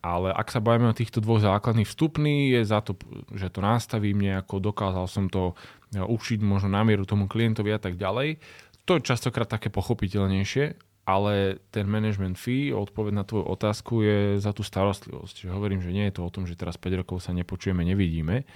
Ale 0.00 0.32
ak 0.32 0.48
sa 0.48 0.64
bavíme 0.64 0.90
o 0.90 0.96
týchto 0.96 1.20
dvoch 1.20 1.44
základných 1.44 1.86
vstupný, 1.86 2.56
je 2.56 2.62
za 2.64 2.80
to, 2.80 2.96
že 3.36 3.52
to 3.52 3.60
nastavím 3.60 4.18
nejako, 4.24 4.58
dokázal 4.58 5.04
som 5.06 5.28
to 5.28 5.52
e, 5.92 6.00
ušiť 6.00 6.40
možno 6.40 6.72
na 6.72 6.80
mieru 6.82 7.04
tomu 7.04 7.28
klientovi 7.28 7.68
a 7.76 7.80
tak 7.82 8.00
ďalej. 8.00 8.40
To 8.88 8.96
je 8.96 9.06
častokrát 9.06 9.44
také 9.44 9.68
pochopiteľnejšie, 9.68 10.89
ale 11.10 11.58
ten 11.74 11.90
management 11.90 12.38
fee, 12.38 12.70
odpoveď 12.70 13.12
na 13.18 13.24
tvoju 13.26 13.50
otázku, 13.50 14.06
je 14.06 14.38
za 14.38 14.54
tú 14.54 14.62
starostlivosť. 14.62 15.34
Čiže 15.42 15.50
hovorím, 15.50 15.82
že 15.82 15.90
nie 15.90 16.06
je 16.06 16.14
to 16.14 16.22
o 16.22 16.30
tom, 16.30 16.46
že 16.46 16.54
teraz 16.54 16.78
5 16.78 17.02
rokov 17.02 17.18
sa 17.26 17.34
nepočujeme, 17.34 17.82
nevidíme, 17.82 18.46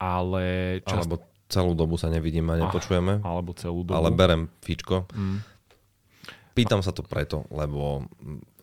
ale... 0.00 0.44
Čast... 0.88 1.04
Alebo 1.04 1.20
celú 1.52 1.76
dobu 1.76 2.00
sa 2.00 2.08
nevidíme 2.08 2.56
a 2.56 2.60
nepočujeme. 2.64 3.20
Ah, 3.20 3.36
alebo 3.36 3.52
celú 3.52 3.84
dobu. 3.84 4.00
Ale 4.00 4.08
berem 4.08 4.48
fičko. 4.64 5.04
Mm. 5.12 5.44
Pýtam 6.56 6.80
sa 6.80 6.96
to 6.96 7.04
preto, 7.04 7.44
lebo 7.52 8.08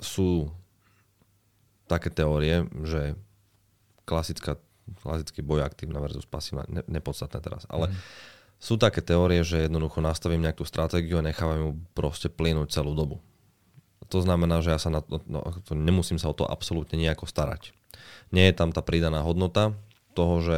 sú 0.02 0.50
také 1.86 2.10
teórie, 2.10 2.66
že 2.86 3.14
klasická, 4.10 4.58
klasický 5.06 5.46
boj 5.46 5.66
aktívna 5.66 6.02
versus 6.02 6.26
pasívna, 6.26 6.66
ne, 6.66 6.82
nepodstatné 6.90 7.38
teraz, 7.46 7.70
ale 7.70 7.94
mm. 7.94 7.98
Sú 8.60 8.76
také 8.76 9.00
teórie, 9.00 9.42
že 9.42 9.66
jednoducho 9.66 10.04
nastavím 10.04 10.44
nejakú 10.44 10.68
stratégiu 10.68 11.24
a 11.24 11.26
nechávam 11.26 11.60
ju 11.60 11.70
proste 11.96 12.28
plynúť 12.28 12.76
celú 12.76 12.92
dobu. 12.92 13.24
To 14.12 14.20
znamená, 14.20 14.60
že 14.60 14.76
ja 14.76 14.80
sa 14.82 14.92
na 14.92 15.00
to, 15.00 15.24
no, 15.32 15.40
to 15.64 15.74
nemusím 15.80 16.20
sa 16.20 16.28
o 16.28 16.36
to 16.36 16.44
absolútne 16.44 17.00
nejako 17.00 17.24
starať. 17.24 17.72
Nie 18.36 18.52
je 18.52 18.58
tam 18.60 18.76
tá 18.76 18.84
pridaná 18.84 19.24
hodnota 19.24 19.74
toho, 20.12 20.44
že 20.44 20.58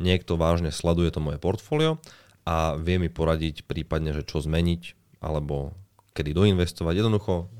niekto 0.00 0.40
vážne 0.40 0.72
sleduje 0.72 1.12
to 1.12 1.20
moje 1.20 1.36
portfólio 1.36 2.00
a 2.48 2.78
vie 2.80 2.96
mi 2.96 3.12
poradiť 3.12 3.68
prípadne, 3.68 4.16
že 4.16 4.24
čo 4.24 4.40
zmeniť 4.40 4.96
alebo 5.20 5.76
kedy 6.16 6.32
doinvestovať. 6.32 6.94
Jednoducho 7.04 7.52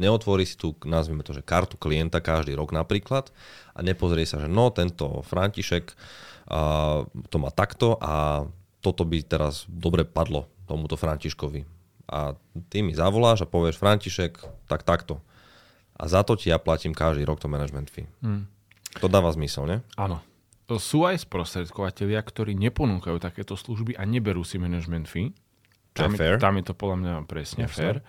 neotvorí 0.00 0.48
si 0.48 0.56
tu, 0.56 0.72
nazvime 0.88 1.22
to, 1.22 1.36
že 1.36 1.44
kartu 1.44 1.76
klienta 1.76 2.24
každý 2.24 2.56
rok 2.56 2.72
napríklad 2.72 3.30
a 3.76 3.78
nepozrie 3.84 4.24
sa, 4.24 4.40
že 4.40 4.48
no, 4.48 4.72
tento 4.72 5.20
František 5.28 5.92
uh, 5.92 7.04
to 7.28 7.36
má 7.36 7.52
takto 7.52 8.00
a 8.00 8.48
toto 8.80 9.04
by 9.04 9.20
teraz 9.24 9.68
dobre 9.68 10.08
padlo 10.08 10.48
tomuto 10.64 10.96
Františkovi. 10.96 11.64
A 12.10 12.34
ty 12.72 12.82
mi 12.82 12.96
zavoláš 12.96 13.46
a 13.46 13.50
povieš, 13.50 13.78
František, 13.78 14.66
tak 14.66 14.82
takto. 14.82 15.22
A 15.94 16.08
za 16.08 16.24
to 16.24 16.34
ti 16.34 16.48
ja 16.48 16.56
platím 16.56 16.96
každý 16.96 17.22
rok 17.28 17.38
to 17.38 17.46
management 17.46 17.92
fee. 17.92 18.08
Hmm. 18.24 18.48
To 18.98 19.06
dáva 19.06 19.30
zmysel, 19.30 19.68
ne? 19.68 19.78
Áno. 19.94 20.18
Sú 20.70 21.02
aj 21.02 21.26
sprostredkovateľia, 21.26 22.22
ktorí 22.22 22.54
neponúkajú 22.54 23.18
takéto 23.18 23.58
služby 23.58 23.98
a 23.98 24.06
neberú 24.06 24.46
si 24.46 24.54
management 24.54 25.10
fee. 25.10 25.34
Tam, 25.90 26.14
je, 26.14 26.38
tam 26.38 26.54
je 26.62 26.64
to 26.70 26.74
podľa 26.78 26.96
mňa 27.02 27.12
presne 27.26 27.66
fair. 27.66 27.98
fair. 27.98 28.06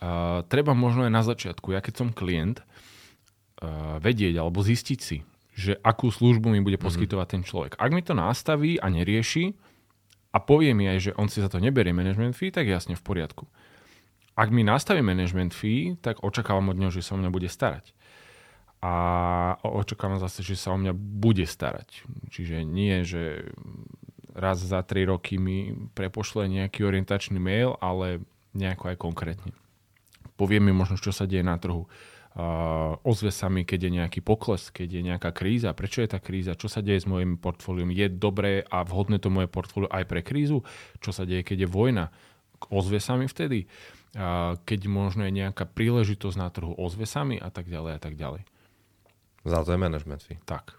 Uh, 0.00 0.40
treba 0.48 0.72
možno 0.72 1.04
aj 1.04 1.12
na 1.12 1.20
začiatku, 1.24 1.76
ja 1.76 1.84
keď 1.84 1.94
som 2.00 2.08
klient, 2.16 2.64
uh, 3.60 4.00
vedieť 4.00 4.40
alebo 4.40 4.64
zistiť 4.64 5.00
si, 5.00 5.20
že 5.52 5.76
akú 5.84 6.08
službu 6.08 6.52
mi 6.52 6.60
bude 6.64 6.80
mhm. 6.80 6.84
poskytovať 6.84 7.26
mm-hmm. 7.28 7.44
ten 7.44 7.48
človek. 7.48 7.72
Ak 7.76 7.92
mi 7.92 8.00
to 8.00 8.16
nastaví 8.16 8.80
a 8.80 8.88
nerieši 8.88 9.56
a 10.36 10.44
povie 10.44 10.76
mi 10.76 10.84
aj, 10.84 10.98
že 11.00 11.12
on 11.16 11.32
si 11.32 11.40
za 11.40 11.48
to 11.48 11.56
neberie 11.56 11.96
management 11.96 12.36
fee, 12.36 12.52
tak 12.52 12.68
jasne 12.68 12.92
v 12.92 13.00
poriadku. 13.00 13.48
Ak 14.36 14.52
mi 14.52 14.60
nastaví 14.60 15.00
management 15.00 15.56
fee, 15.56 15.96
tak 16.04 16.20
očakávam 16.20 16.68
od 16.68 16.76
neho, 16.76 16.92
že 16.92 17.00
sa 17.00 17.16
o 17.16 17.20
mňa 17.24 17.32
bude 17.32 17.48
starať. 17.48 17.96
A 18.84 18.92
očakávam 19.64 20.20
zase, 20.20 20.44
že 20.44 20.60
sa 20.60 20.76
o 20.76 20.78
mňa 20.78 20.92
bude 20.92 21.48
starať. 21.48 22.04
Čiže 22.28 22.68
nie, 22.68 23.00
že 23.08 23.48
raz 24.36 24.60
za 24.60 24.84
tri 24.84 25.08
roky 25.08 25.40
mi 25.40 25.72
prepošle 25.96 26.44
nejaký 26.52 26.84
orientačný 26.84 27.40
mail, 27.40 27.80
ale 27.80 28.20
nejako 28.52 28.92
aj 28.92 28.96
konkrétne 29.00 29.56
povie 30.36 30.60
mi 30.60 30.70
možno, 30.70 31.00
čo 31.00 31.10
sa 31.10 31.24
deje 31.24 31.42
na 31.42 31.56
trhu. 31.56 31.88
Uh, 32.36 33.00
ozve 33.00 33.32
sa 33.32 33.48
mi, 33.48 33.64
keď 33.64 33.88
je 33.88 33.90
nejaký 33.96 34.20
pokles, 34.20 34.68
keď 34.68 35.00
je 35.00 35.02
nejaká 35.08 35.32
kríza, 35.32 35.72
prečo 35.72 36.04
je 36.04 36.12
tá 36.12 36.20
kríza, 36.20 36.52
čo 36.52 36.68
sa 36.68 36.84
deje 36.84 37.00
s 37.00 37.08
mojim 37.08 37.40
portfóliom, 37.40 37.88
je 37.88 38.12
dobré 38.12 38.60
a 38.60 38.84
vhodné 38.84 39.16
to 39.16 39.32
moje 39.32 39.48
portfólio 39.48 39.88
aj 39.88 40.04
pre 40.04 40.20
krízu, 40.20 40.60
čo 41.00 41.16
sa 41.16 41.24
deje, 41.24 41.40
keď 41.40 41.64
je 41.64 41.68
vojna, 41.72 42.12
ozve 42.68 43.00
sa 43.00 43.16
mi 43.16 43.24
vtedy, 43.24 43.64
keď 44.68 44.80
možno 44.84 45.24
je 45.24 45.32
nejaká 45.32 45.64
príležitosť 45.64 46.36
na 46.36 46.52
trhu, 46.52 46.76
ozve 46.76 47.08
sa 47.08 47.24
mi 47.24 47.40
a 47.40 47.48
tak 47.48 47.72
ďalej 47.72 47.92
a 47.96 48.00
tak 48.04 48.20
ďalej. 48.20 48.44
Za 49.48 49.64
to 49.64 49.72
je 49.72 49.80
management 49.80 50.20
fee. 50.20 50.36
Tak. 50.44 50.76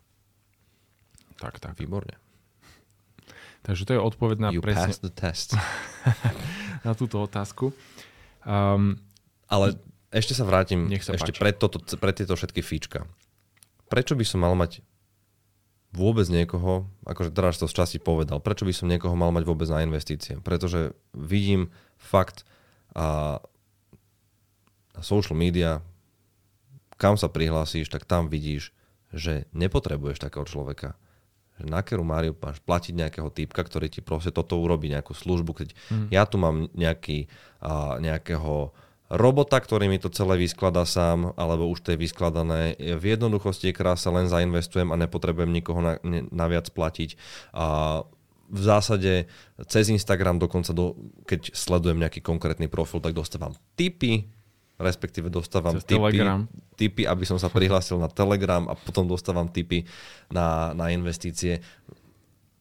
Tak, 1.42 1.58
tak. 1.58 1.74
Výborne. 1.82 2.22
Takže 3.66 3.84
to 3.88 3.92
je 3.98 4.02
odpoveď 4.02 4.38
na 4.38 4.50
you 4.54 4.62
presne... 4.62 4.94
the 5.02 5.10
test. 5.10 5.58
na 6.88 6.94
túto 6.94 7.18
otázku. 7.18 7.74
Um, 8.46 9.02
ale 9.50 9.80
ešte 10.12 10.34
sa 10.34 10.48
vrátim 10.48 10.88
Nech 10.88 11.04
sa 11.04 11.16
ešte 11.16 11.36
pre, 11.36 11.52
toto, 11.52 11.84
pre 12.00 12.12
tieto 12.16 12.36
všetky 12.36 12.64
fíčka. 12.64 13.08
Prečo 13.92 14.16
by 14.16 14.26
som 14.28 14.44
mal 14.44 14.56
mať 14.56 14.84
vôbec 15.96 16.28
niekoho, 16.28 16.88
akože 17.08 17.32
teraz 17.32 17.58
to 17.58 17.66
z 17.66 17.76
časti 17.76 18.00
povedal, 18.00 18.44
prečo 18.44 18.68
by 18.68 18.74
som 18.76 18.92
niekoho 18.92 19.16
mal 19.16 19.32
mať 19.32 19.44
vôbec 19.48 19.68
na 19.72 19.84
investície? 19.84 20.40
Pretože 20.44 20.96
vidím 21.16 21.72
fakt 21.96 22.44
a 22.98 23.40
na 24.98 25.02
social 25.06 25.38
media, 25.38 25.86
kam 26.98 27.16
sa 27.16 27.30
prihlásíš, 27.30 27.94
tak 27.94 28.10
tam 28.10 28.28
vidíš, 28.28 28.74
že 29.14 29.46
nepotrebuješ 29.54 30.18
takého 30.18 30.44
človeka. 30.50 30.98
Že 31.62 31.70
na 31.70 31.82
kerú 31.86 32.02
Máriu 32.02 32.34
máš 32.34 32.58
platiť 32.66 32.94
nejakého 32.98 33.30
typka, 33.30 33.62
ktorý 33.62 33.88
ti 33.90 34.02
proste 34.02 34.34
toto 34.34 34.58
urobí, 34.58 34.90
nejakú 34.90 35.14
službu. 35.14 35.52
Keď 35.54 35.70
mm. 35.74 36.08
ja 36.10 36.26
tu 36.26 36.42
mám 36.42 36.70
nejaký, 36.74 37.30
a, 37.62 38.02
nejakého 38.02 38.74
robota, 39.08 39.56
ktorý 39.60 39.88
mi 39.88 40.00
to 40.00 40.12
celé 40.12 40.36
vyskladá 40.36 40.84
sám, 40.84 41.32
alebo 41.40 41.72
už 41.72 41.84
to 41.84 41.96
je 41.96 42.00
vyskladané. 42.00 42.76
V 42.76 43.04
jednoduchosti 43.16 43.72
je 43.72 43.78
krása, 43.78 44.12
len 44.12 44.28
zainvestujem 44.28 44.92
a 44.92 45.00
nepotrebujem 45.00 45.52
nikoho 45.52 45.80
na, 45.80 45.94
ne, 46.04 46.28
naviac 46.32 46.68
platiť. 46.72 47.16
A 47.56 47.66
v 48.48 48.62
zásade 48.64 49.28
cez 49.68 49.92
Instagram 49.92 50.40
dokonca, 50.40 50.72
do, 50.72 50.96
keď 51.28 51.52
sledujem 51.52 52.00
nejaký 52.00 52.24
konkrétny 52.24 52.72
profil, 52.72 53.04
tak 53.04 53.16
dostávam 53.16 53.56
tipy, 53.76 54.28
respektíve 54.80 55.28
dostávam 55.28 55.80
tipy, 55.80 56.24
tipy, 56.80 57.04
aby 57.04 57.24
som 57.28 57.36
sa 57.40 57.52
prihlásil 57.52 58.00
na 58.00 58.08
Telegram 58.08 58.64
a 58.72 58.76
potom 58.76 59.08
dostávam 59.08 59.48
tipy 59.52 59.84
na, 60.32 60.72
na 60.76 60.92
investície. 60.94 61.60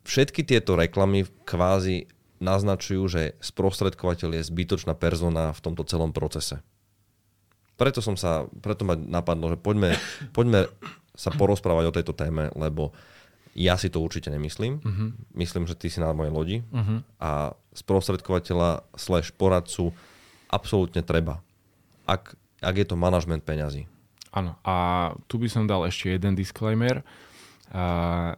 Všetky 0.07 0.47
tieto 0.47 0.79
reklamy 0.79 1.27
kvázi 1.43 2.07
naznačujú, 2.39 3.03
že 3.09 3.23
sprostredkovateľ 3.41 4.41
je 4.41 4.49
zbytočná 4.49 4.93
persona 4.97 5.53
v 5.53 5.61
tomto 5.63 5.83
celom 5.89 6.13
procese. 6.13 6.61
Preto 7.77 8.01
som 8.01 8.17
sa, 8.17 8.49
preto 8.65 8.89
ma 8.89 8.97
napadlo, 8.97 9.53
že 9.53 9.59
poďme, 9.61 9.97
poďme 10.37 10.69
sa 11.13 11.33
porozprávať 11.33 11.85
o 11.89 11.97
tejto 11.97 12.13
téme, 12.17 12.49
lebo 12.57 12.97
ja 13.57 13.81
si 13.81 13.89
to 13.89 14.05
určite 14.05 14.29
nemyslím. 14.29 14.85
Uh-huh. 14.85 15.17
Myslím, 15.33 15.65
že 15.65 15.77
ty 15.77 15.89
si 15.89 15.97
na 15.97 16.13
mojej 16.13 16.33
lodi 16.33 16.57
uh-huh. 16.61 17.01
a 17.17 17.57
sprostredkovateľa 17.73 18.85
slash 18.97 19.33
poradcu 19.33 19.97
absolútne 20.53 21.01
treba. 21.01 21.41
Ak, 22.05 22.37
ak 22.61 22.75
je 22.77 22.87
to 22.89 23.01
manažment 23.01 23.45
peňazí. 23.45 23.89
Áno. 24.37 24.61
A 24.61 24.77
tu 25.25 25.41
by 25.41 25.49
som 25.49 25.65
dal 25.65 25.89
ešte 25.89 26.13
jeden 26.13 26.37
disclaimer. 26.37 27.01
A 27.73 28.37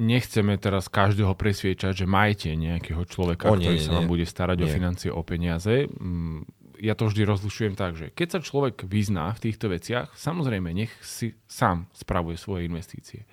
nechceme 0.00 0.56
teraz 0.56 0.88
každého 0.88 1.36
presviečať, 1.36 2.04
že 2.04 2.06
majte 2.08 2.52
nejakého 2.56 3.04
človeka, 3.04 3.52
o, 3.52 3.56
nie, 3.56 3.68
ktorý 3.68 3.78
nie, 3.78 3.86
sa 3.86 3.92
vám 3.96 4.06
nie. 4.08 4.12
bude 4.12 4.26
starať 4.26 4.56
nie. 4.60 4.64
o 4.64 4.68
financie, 4.68 5.10
o 5.12 5.22
peniaze. 5.24 5.86
Mm, 5.88 6.48
ja 6.82 6.98
to 6.98 7.06
vždy 7.06 7.22
rozlišujem 7.22 7.74
tak, 7.78 7.94
že 7.94 8.10
keď 8.10 8.28
sa 8.28 8.40
človek 8.42 8.88
vyzná 8.88 9.30
v 9.38 9.42
týchto 9.50 9.70
veciach, 9.70 10.10
samozrejme 10.18 10.72
nech 10.74 10.90
si 11.04 11.38
sám 11.46 11.86
spravuje 11.94 12.34
svoje 12.34 12.66
investície. 12.66 13.28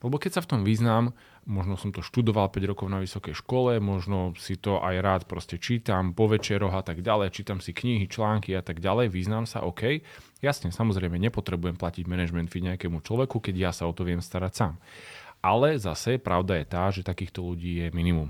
Lebo 0.00 0.16
keď 0.16 0.40
sa 0.40 0.44
v 0.44 0.50
tom 0.56 0.60
vyznám, 0.64 1.12
možno 1.44 1.76
som 1.76 1.92
to 1.92 2.00
študoval 2.00 2.48
5 2.48 2.70
rokov 2.72 2.88
na 2.88 3.04
vysokej 3.04 3.36
škole, 3.36 3.76
možno 3.84 4.32
si 4.40 4.56
to 4.56 4.80
aj 4.80 4.96
rád 5.00 5.22
proste 5.28 5.60
čítam 5.60 6.16
po 6.16 6.24
večeroch 6.24 6.72
a 6.72 6.80
tak 6.80 7.04
ďalej, 7.04 7.36
čítam 7.36 7.60
si 7.60 7.76
knihy, 7.76 8.08
články 8.08 8.56
a 8.56 8.64
tak 8.64 8.80
ďalej, 8.80 9.12
vyznám 9.12 9.44
sa, 9.44 9.60
OK. 9.60 10.00
Jasne, 10.40 10.72
samozrejme, 10.72 11.20
nepotrebujem 11.20 11.76
platiť 11.76 12.08
management 12.08 12.48
fee 12.48 12.64
nejakému 12.64 13.04
človeku, 13.04 13.44
keď 13.44 13.54
ja 13.68 13.70
sa 13.76 13.84
o 13.84 13.92
to 13.92 14.08
viem 14.08 14.24
starať 14.24 14.52
sám. 14.56 14.74
Ale 15.40 15.80
zase 15.80 16.20
pravda 16.20 16.60
je 16.60 16.66
tá, 16.68 16.84
že 16.92 17.00
takýchto 17.00 17.40
ľudí 17.40 17.84
je 17.84 17.86
minimum. 17.96 18.28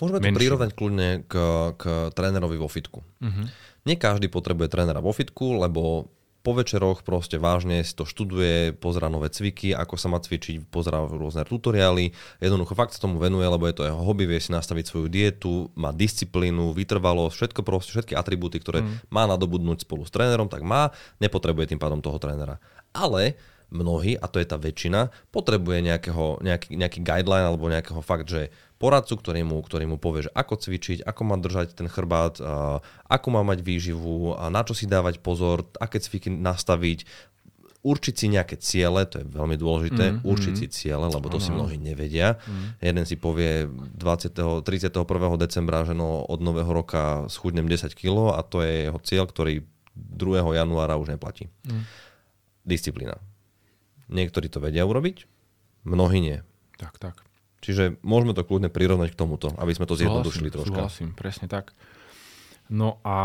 Môžeme 0.00 0.20
to 0.20 0.40
prirovnať 0.40 0.70
kľudne 0.72 1.08
k, 1.28 1.34
k 1.76 1.84
trénerovi 2.16 2.56
vo 2.56 2.68
fitku. 2.68 3.04
Uh-huh. 3.04 3.46
Nie 3.84 4.00
každý 4.00 4.32
potrebuje 4.32 4.72
trénera 4.72 5.04
vo 5.04 5.12
fitku, 5.12 5.60
lebo 5.60 6.08
po 6.46 6.54
večeroch 6.54 7.02
proste 7.02 7.42
vážne 7.42 7.82
si 7.82 7.90
to 7.90 8.06
študuje, 8.06 8.78
pozera 8.78 9.10
nové 9.10 9.26
cviky, 9.26 9.74
ako 9.74 9.98
sa 9.98 10.06
má 10.06 10.22
cvičiť, 10.22 10.70
pozera 10.70 11.02
rôzne 11.02 11.42
tutoriály, 11.42 12.14
jednoducho 12.38 12.78
fakt 12.78 12.94
sa 12.94 13.02
tomu 13.02 13.18
venuje, 13.18 13.42
lebo 13.42 13.66
je 13.66 13.74
to 13.74 13.82
jeho 13.82 13.98
hobby, 13.98 14.30
vie 14.30 14.38
si 14.38 14.54
nastaviť 14.54 14.86
svoju 14.86 15.10
dietu, 15.10 15.74
má 15.74 15.90
disciplínu, 15.90 16.70
vytrvalosť, 16.70 17.34
všetko 17.34 17.60
proste, 17.66 17.90
všetky 17.98 18.14
atribúty, 18.14 18.62
ktoré 18.62 18.86
mm. 18.86 19.10
má 19.10 19.26
nadobudnúť 19.26 19.82
spolu 19.82 20.06
s 20.06 20.14
trénerom, 20.14 20.46
tak 20.46 20.62
má, 20.62 20.94
nepotrebuje 21.18 21.74
tým 21.74 21.82
pádom 21.82 21.98
toho 21.98 22.22
trénera. 22.22 22.62
Ale 22.94 23.34
mnohí, 23.70 24.14
a 24.14 24.26
to 24.30 24.38
je 24.38 24.46
tá 24.46 24.56
väčšina, 24.56 25.10
potrebuje 25.34 25.82
nejakého, 25.82 26.38
nejaký, 26.42 26.78
nejaký 26.78 27.00
guideline 27.02 27.46
alebo 27.50 27.66
nejakého 27.66 27.98
fakt, 27.98 28.30
že 28.30 28.54
poradcu, 28.76 29.18
ktorý 29.18 29.40
mu, 29.42 29.58
ktorý 29.64 29.84
mu 29.88 29.96
povie, 29.96 30.28
že 30.28 30.34
ako 30.36 30.54
cvičiť, 30.60 30.98
ako 31.02 31.22
má 31.24 31.36
držať 31.40 31.74
ten 31.74 31.88
chrbát, 31.88 32.38
ako 33.08 33.28
má 33.32 33.42
mať 33.42 33.64
výživu, 33.64 34.36
na 34.52 34.62
čo 34.62 34.76
si 34.76 34.84
dávať 34.86 35.18
pozor, 35.18 35.66
aké 35.80 35.98
cviky 35.98 36.30
nastaviť. 36.30 37.04
určiť 37.86 38.14
si 38.18 38.26
nejaké 38.26 38.58
ciele, 38.58 39.06
to 39.06 39.22
je 39.22 39.26
veľmi 39.30 39.54
dôležité, 39.54 40.18
mm, 40.18 40.26
určiť 40.26 40.54
mm. 40.54 40.58
si 40.58 40.66
ciele, 40.74 41.06
lebo 41.06 41.30
to 41.30 41.38
ano. 41.38 41.44
si 41.46 41.50
mnohí 41.54 41.78
nevedia. 41.78 42.34
Mm. 42.42 42.82
Jeden 42.82 43.04
si 43.06 43.14
povie 43.14 43.70
20. 43.70 44.66
31. 44.66 45.06
decembra, 45.38 45.86
že 45.86 45.94
no 45.94 46.26
od 46.26 46.42
nového 46.42 46.66
roka 46.66 47.30
schudnem 47.30 47.70
10 47.70 47.94
kg 47.94 48.34
a 48.34 48.42
to 48.42 48.66
je 48.66 48.90
jeho 48.90 48.98
cieľ, 49.06 49.24
ktorý 49.30 49.62
2. 49.94 50.58
januára 50.58 50.98
už 50.98 51.14
neplatí. 51.14 51.46
Mm. 51.62 51.86
Disciplína. 52.66 53.22
Niektorí 54.06 54.46
to 54.46 54.62
vedia 54.62 54.86
urobiť, 54.86 55.26
mnohí 55.82 56.18
nie. 56.22 56.38
Tak, 56.78 56.98
tak. 56.98 57.26
Čiže 57.64 57.98
môžeme 58.06 58.36
to 58.36 58.46
kľudne 58.46 58.70
prirovnať 58.70 59.16
k 59.16 59.18
tomuto, 59.18 59.50
aby 59.58 59.72
sme 59.74 59.88
to 59.88 59.98
zjednodušili 59.98 60.52
troška. 60.52 60.86
Súhlasím, 60.86 61.10
presne 61.16 61.50
tak. 61.50 61.74
No 62.70 63.02
a 63.02 63.16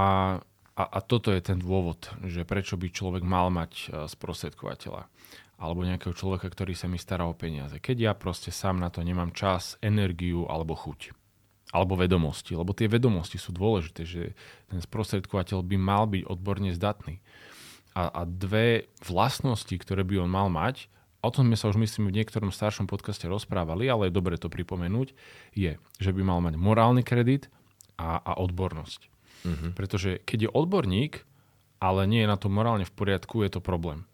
a, 0.82 0.84
a 0.88 1.00
toto 1.04 1.30
je 1.36 1.42
ten 1.44 1.60
dôvod, 1.60 2.10
že 2.24 2.48
prečo 2.48 2.80
by 2.80 2.88
človek 2.90 3.24
mal 3.28 3.52
mať 3.52 3.72
e, 3.76 3.86
sprostredkovateľa 4.08 5.06
alebo 5.62 5.86
nejakého 5.86 6.18
človeka, 6.18 6.50
ktorý 6.50 6.74
sa 6.74 6.90
mi 6.90 6.98
stará 6.98 7.30
o 7.30 7.38
peniaze. 7.38 7.78
Keď 7.78 7.98
ja 8.02 8.14
proste 8.18 8.50
sám 8.50 8.82
na 8.82 8.90
to 8.90 9.06
nemám 9.06 9.30
čas, 9.30 9.78
energiu 9.78 10.50
alebo 10.50 10.74
chuť. 10.74 11.14
Alebo 11.70 11.94
vedomosti. 11.94 12.58
Lebo 12.58 12.74
tie 12.74 12.90
vedomosti 12.90 13.38
sú 13.38 13.54
dôležité, 13.54 14.02
že 14.02 14.34
ten 14.74 14.82
sprostredkovateľ 14.82 15.62
by 15.62 15.78
mal 15.78 16.10
byť 16.10 16.26
odborne 16.26 16.74
zdatný. 16.74 17.22
A, 17.92 18.08
a 18.08 18.22
dve 18.24 18.88
vlastnosti, 19.04 19.76
ktoré 19.76 20.08
by 20.08 20.24
on 20.24 20.32
mal 20.32 20.48
mať, 20.48 20.88
o 21.22 21.30
tom 21.30 21.48
sme 21.48 21.58
sa 21.58 21.70
už 21.70 21.78
myslím 21.78 22.10
v 22.10 22.18
niektorom 22.22 22.50
staršom 22.50 22.90
podcaste 22.90 23.30
rozprávali, 23.30 23.86
ale 23.88 24.10
je 24.10 24.18
dobre 24.18 24.36
to 24.42 24.50
pripomenúť, 24.50 25.14
je, 25.54 25.78
že 26.02 26.12
by 26.12 26.22
mal 26.26 26.40
mať 26.42 26.58
morálny 26.58 27.06
kredit 27.06 27.48
a, 27.96 28.18
a 28.18 28.32
odbornosť. 28.42 29.02
Uh-huh. 29.46 29.70
Pretože 29.78 30.22
keď 30.26 30.50
je 30.50 30.54
odborník, 30.54 31.14
ale 31.82 32.06
nie 32.10 32.26
je 32.26 32.30
na 32.30 32.38
to 32.38 32.50
morálne 32.50 32.86
v 32.86 32.94
poriadku, 32.94 33.42
je 33.46 33.58
to 33.58 33.62
problém. 33.62 34.06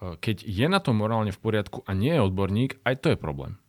E, 0.00 0.16
keď 0.20 0.44
je 0.44 0.66
na 0.68 0.80
to 0.80 0.92
morálne 0.96 1.32
v 1.32 1.40
poriadku 1.40 1.84
a 1.84 1.92
nie 1.92 2.12
je 2.12 2.24
odborník, 2.24 2.80
aj 2.84 3.04
to 3.04 3.06
je 3.12 3.18
problém. 3.20 3.60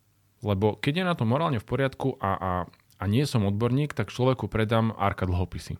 Lebo 0.44 0.76
keď 0.76 1.04
je 1.04 1.04
na 1.06 1.14
to 1.14 1.24
morálne 1.24 1.60
v 1.60 1.68
poriadku 1.68 2.18
a, 2.18 2.30
a, 2.34 2.52
a 2.98 3.04
nie 3.06 3.24
som 3.28 3.46
odborník, 3.46 3.94
tak 3.94 4.10
človeku 4.10 4.48
predám 4.48 4.92
arka 4.96 5.28
dlhopisy. 5.28 5.78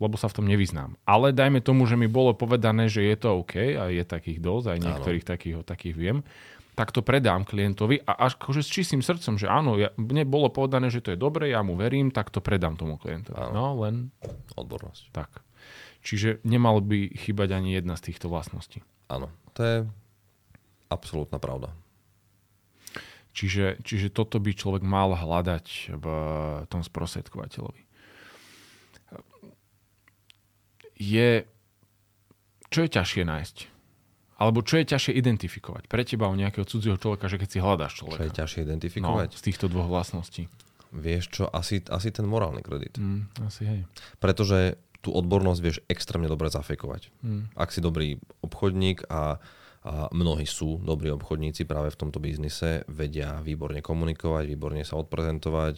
Lebo 0.00 0.16
sa 0.16 0.32
v 0.32 0.40
tom 0.40 0.46
nevyznám. 0.48 0.96
Ale 1.04 1.36
dajme 1.36 1.60
tomu, 1.60 1.84
že 1.84 1.94
mi 1.94 2.08
bolo 2.08 2.32
povedané, 2.32 2.88
že 2.88 3.04
je 3.04 3.16
to 3.20 3.44
OK 3.44 3.76
a 3.76 3.92
je 3.92 4.00
takých 4.02 4.40
dosť, 4.40 4.66
aj 4.72 4.78
niektorých 4.80 5.24
takých, 5.28 5.54
takých 5.62 5.96
viem 5.96 6.18
tak 6.80 6.96
to 6.96 7.04
predám 7.04 7.44
klientovi 7.44 8.00
a 8.08 8.24
až 8.24 8.40
akože 8.40 8.64
s 8.64 8.72
čistým 8.72 9.04
srdcom, 9.04 9.36
že 9.36 9.44
áno, 9.44 9.76
ja, 9.76 9.92
mne 10.00 10.24
bolo 10.24 10.48
povedané, 10.48 10.88
že 10.88 11.04
to 11.04 11.12
je 11.12 11.18
dobre, 11.20 11.52
ja 11.52 11.60
mu 11.60 11.76
verím, 11.76 12.08
tak 12.08 12.32
to 12.32 12.40
predám 12.40 12.80
tomu 12.80 12.96
klientovi. 12.96 13.36
Áno. 13.36 13.52
No 13.52 13.64
len... 13.84 14.08
Odbornosť. 14.56 15.12
Tak. 15.12 15.44
Čiže 16.00 16.40
nemal 16.48 16.80
by 16.80 17.12
chýbať 17.12 17.52
ani 17.52 17.76
jedna 17.76 18.00
z 18.00 18.08
týchto 18.08 18.32
vlastností. 18.32 18.80
Áno, 19.12 19.28
to 19.52 19.60
je 19.60 19.76
absolútna 20.88 21.36
pravda. 21.36 21.76
Čiže, 23.36 23.84
čiže 23.84 24.08
toto 24.08 24.40
by 24.40 24.50
človek 24.56 24.80
mal 24.80 25.12
hľadať 25.12 25.94
v 26.00 26.06
tom 26.66 26.80
sprostredkovateľovi. 26.80 27.89
Je, 31.00 31.48
čo 32.68 32.84
je 32.84 32.90
ťažšie 32.92 33.24
nájsť? 33.24 33.56
Alebo 34.40 34.64
čo 34.64 34.80
je 34.80 34.88
ťažšie 34.88 35.12
identifikovať 35.20 35.84
pre 35.88 36.00
teba 36.04 36.28
u 36.28 36.36
nejakého 36.36 36.64
cudzieho 36.64 36.96
človeka, 36.96 37.28
že 37.28 37.36
keď 37.36 37.48
si 37.48 37.58
hľadáš 37.60 37.92
človeka? 38.00 38.20
Čo 38.20 38.28
je 38.28 38.38
ťažšie 38.40 38.60
identifikovať? 38.64 39.28
No, 39.32 39.36
z 39.36 39.42
týchto 39.44 39.66
dvoch 39.68 39.88
vlastností. 39.88 40.48
Vieš 40.96 41.24
čo, 41.28 41.44
asi, 41.52 41.84
asi 41.86 42.08
ten 42.08 42.24
morálny 42.24 42.64
kredit. 42.64 42.96
Mm, 42.96 43.28
asi 43.44 43.62
hej. 43.68 43.80
Pretože 44.16 44.80
tú 45.00 45.12
odbornosť 45.12 45.60
vieš 45.60 45.78
extrémne 45.88 46.28
dobre 46.28 46.48
zafekovať. 46.52 47.12
Mm. 47.20 47.52
Ak 47.52 47.72
si 47.72 47.84
dobrý 47.84 48.16
obchodník 48.40 49.08
a, 49.08 49.40
a 49.84 50.08
mnohí 50.12 50.48
sú 50.48 50.80
dobrí 50.80 51.12
obchodníci 51.12 51.68
práve 51.68 51.92
v 51.92 52.00
tomto 52.00 52.20
biznise, 52.20 52.84
vedia 52.88 53.44
výborne 53.44 53.84
komunikovať, 53.84 54.44
výborne 54.48 54.84
sa 54.84 55.00
odprezentovať. 55.00 55.76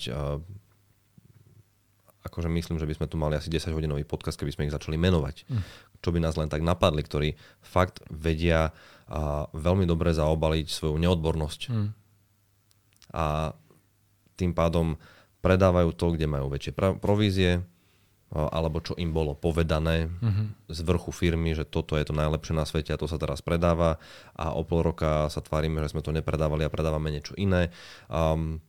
Akože 2.22 2.46
myslím, 2.46 2.78
že 2.78 2.86
by 2.86 2.94
sme 2.98 3.06
tu 3.10 3.18
mali 3.18 3.34
asi 3.34 3.50
10 3.50 3.74
hodinový 3.74 4.06
podcast, 4.06 4.38
keby 4.38 4.54
sme 4.54 4.64
ich 4.70 4.74
začali 4.74 4.94
menovať. 4.94 5.46
Mm 5.50 5.92
čo 6.02 6.10
by 6.10 6.18
nás 6.18 6.34
len 6.34 6.50
tak 6.50 6.66
napadli, 6.66 7.00
ktorí 7.06 7.28
fakt 7.62 8.02
vedia 8.10 8.74
a 9.06 9.46
veľmi 9.54 9.86
dobre 9.86 10.10
zaobaliť 10.10 10.66
svoju 10.66 10.98
neodbornosť. 10.98 11.60
Hmm. 11.70 11.94
A 13.14 13.54
tým 14.34 14.50
pádom 14.50 14.98
predávajú 15.44 15.94
to, 15.94 16.18
kde 16.18 16.26
majú 16.26 16.50
väčšie 16.50 16.74
provízie, 16.98 17.62
alebo 18.32 18.80
čo 18.80 18.96
im 18.96 19.12
bolo 19.12 19.36
povedané 19.36 20.08
mm-hmm. 20.08 20.72
z 20.72 20.78
vrchu 20.88 21.12
firmy, 21.12 21.52
že 21.52 21.68
toto 21.68 22.00
je 22.00 22.08
to 22.08 22.16
najlepšie 22.16 22.56
na 22.56 22.64
svete 22.64 22.88
a 22.88 22.96
to 22.96 23.04
sa 23.04 23.20
teraz 23.20 23.44
predáva 23.44 24.00
a 24.32 24.56
o 24.56 24.64
pol 24.64 24.80
roka 24.80 25.28
sa 25.28 25.44
tvárime, 25.44 25.84
že 25.84 25.92
sme 25.92 26.00
to 26.00 26.16
nepredávali 26.16 26.64
a 26.64 26.72
predávame 26.72 27.12
niečo 27.12 27.36
iné. 27.36 27.68
Um, 28.08 28.64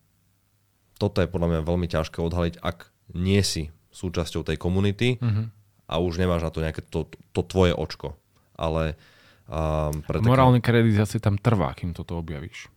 toto 1.00 1.24
je 1.24 1.32
podľa 1.32 1.48
mňa 1.48 1.62
veľmi 1.64 1.88
ťažké 1.88 2.20
odhaliť, 2.20 2.60
ak 2.60 2.92
nie 3.12 3.44
si 3.44 3.68
súčasťou 3.92 4.48
tej 4.48 4.56
komunity, 4.56 5.20
mm-hmm 5.20 5.64
a 5.88 6.00
už 6.00 6.18
nemáš 6.18 6.42
na 6.42 6.52
to 6.52 6.64
nejaké 6.64 6.82
to, 6.88 7.06
to 7.36 7.42
tvoje 7.44 7.76
očko. 7.76 8.16
Ale 8.56 8.96
um, 9.46 10.02
pre 10.02 10.18
taký... 10.18 10.26
Morálny 10.26 10.60
kredit 10.64 10.98
asi 10.98 11.20
tam 11.20 11.36
trvá, 11.38 11.76
kým 11.76 11.92
toto 11.92 12.18
objavíš. 12.18 12.72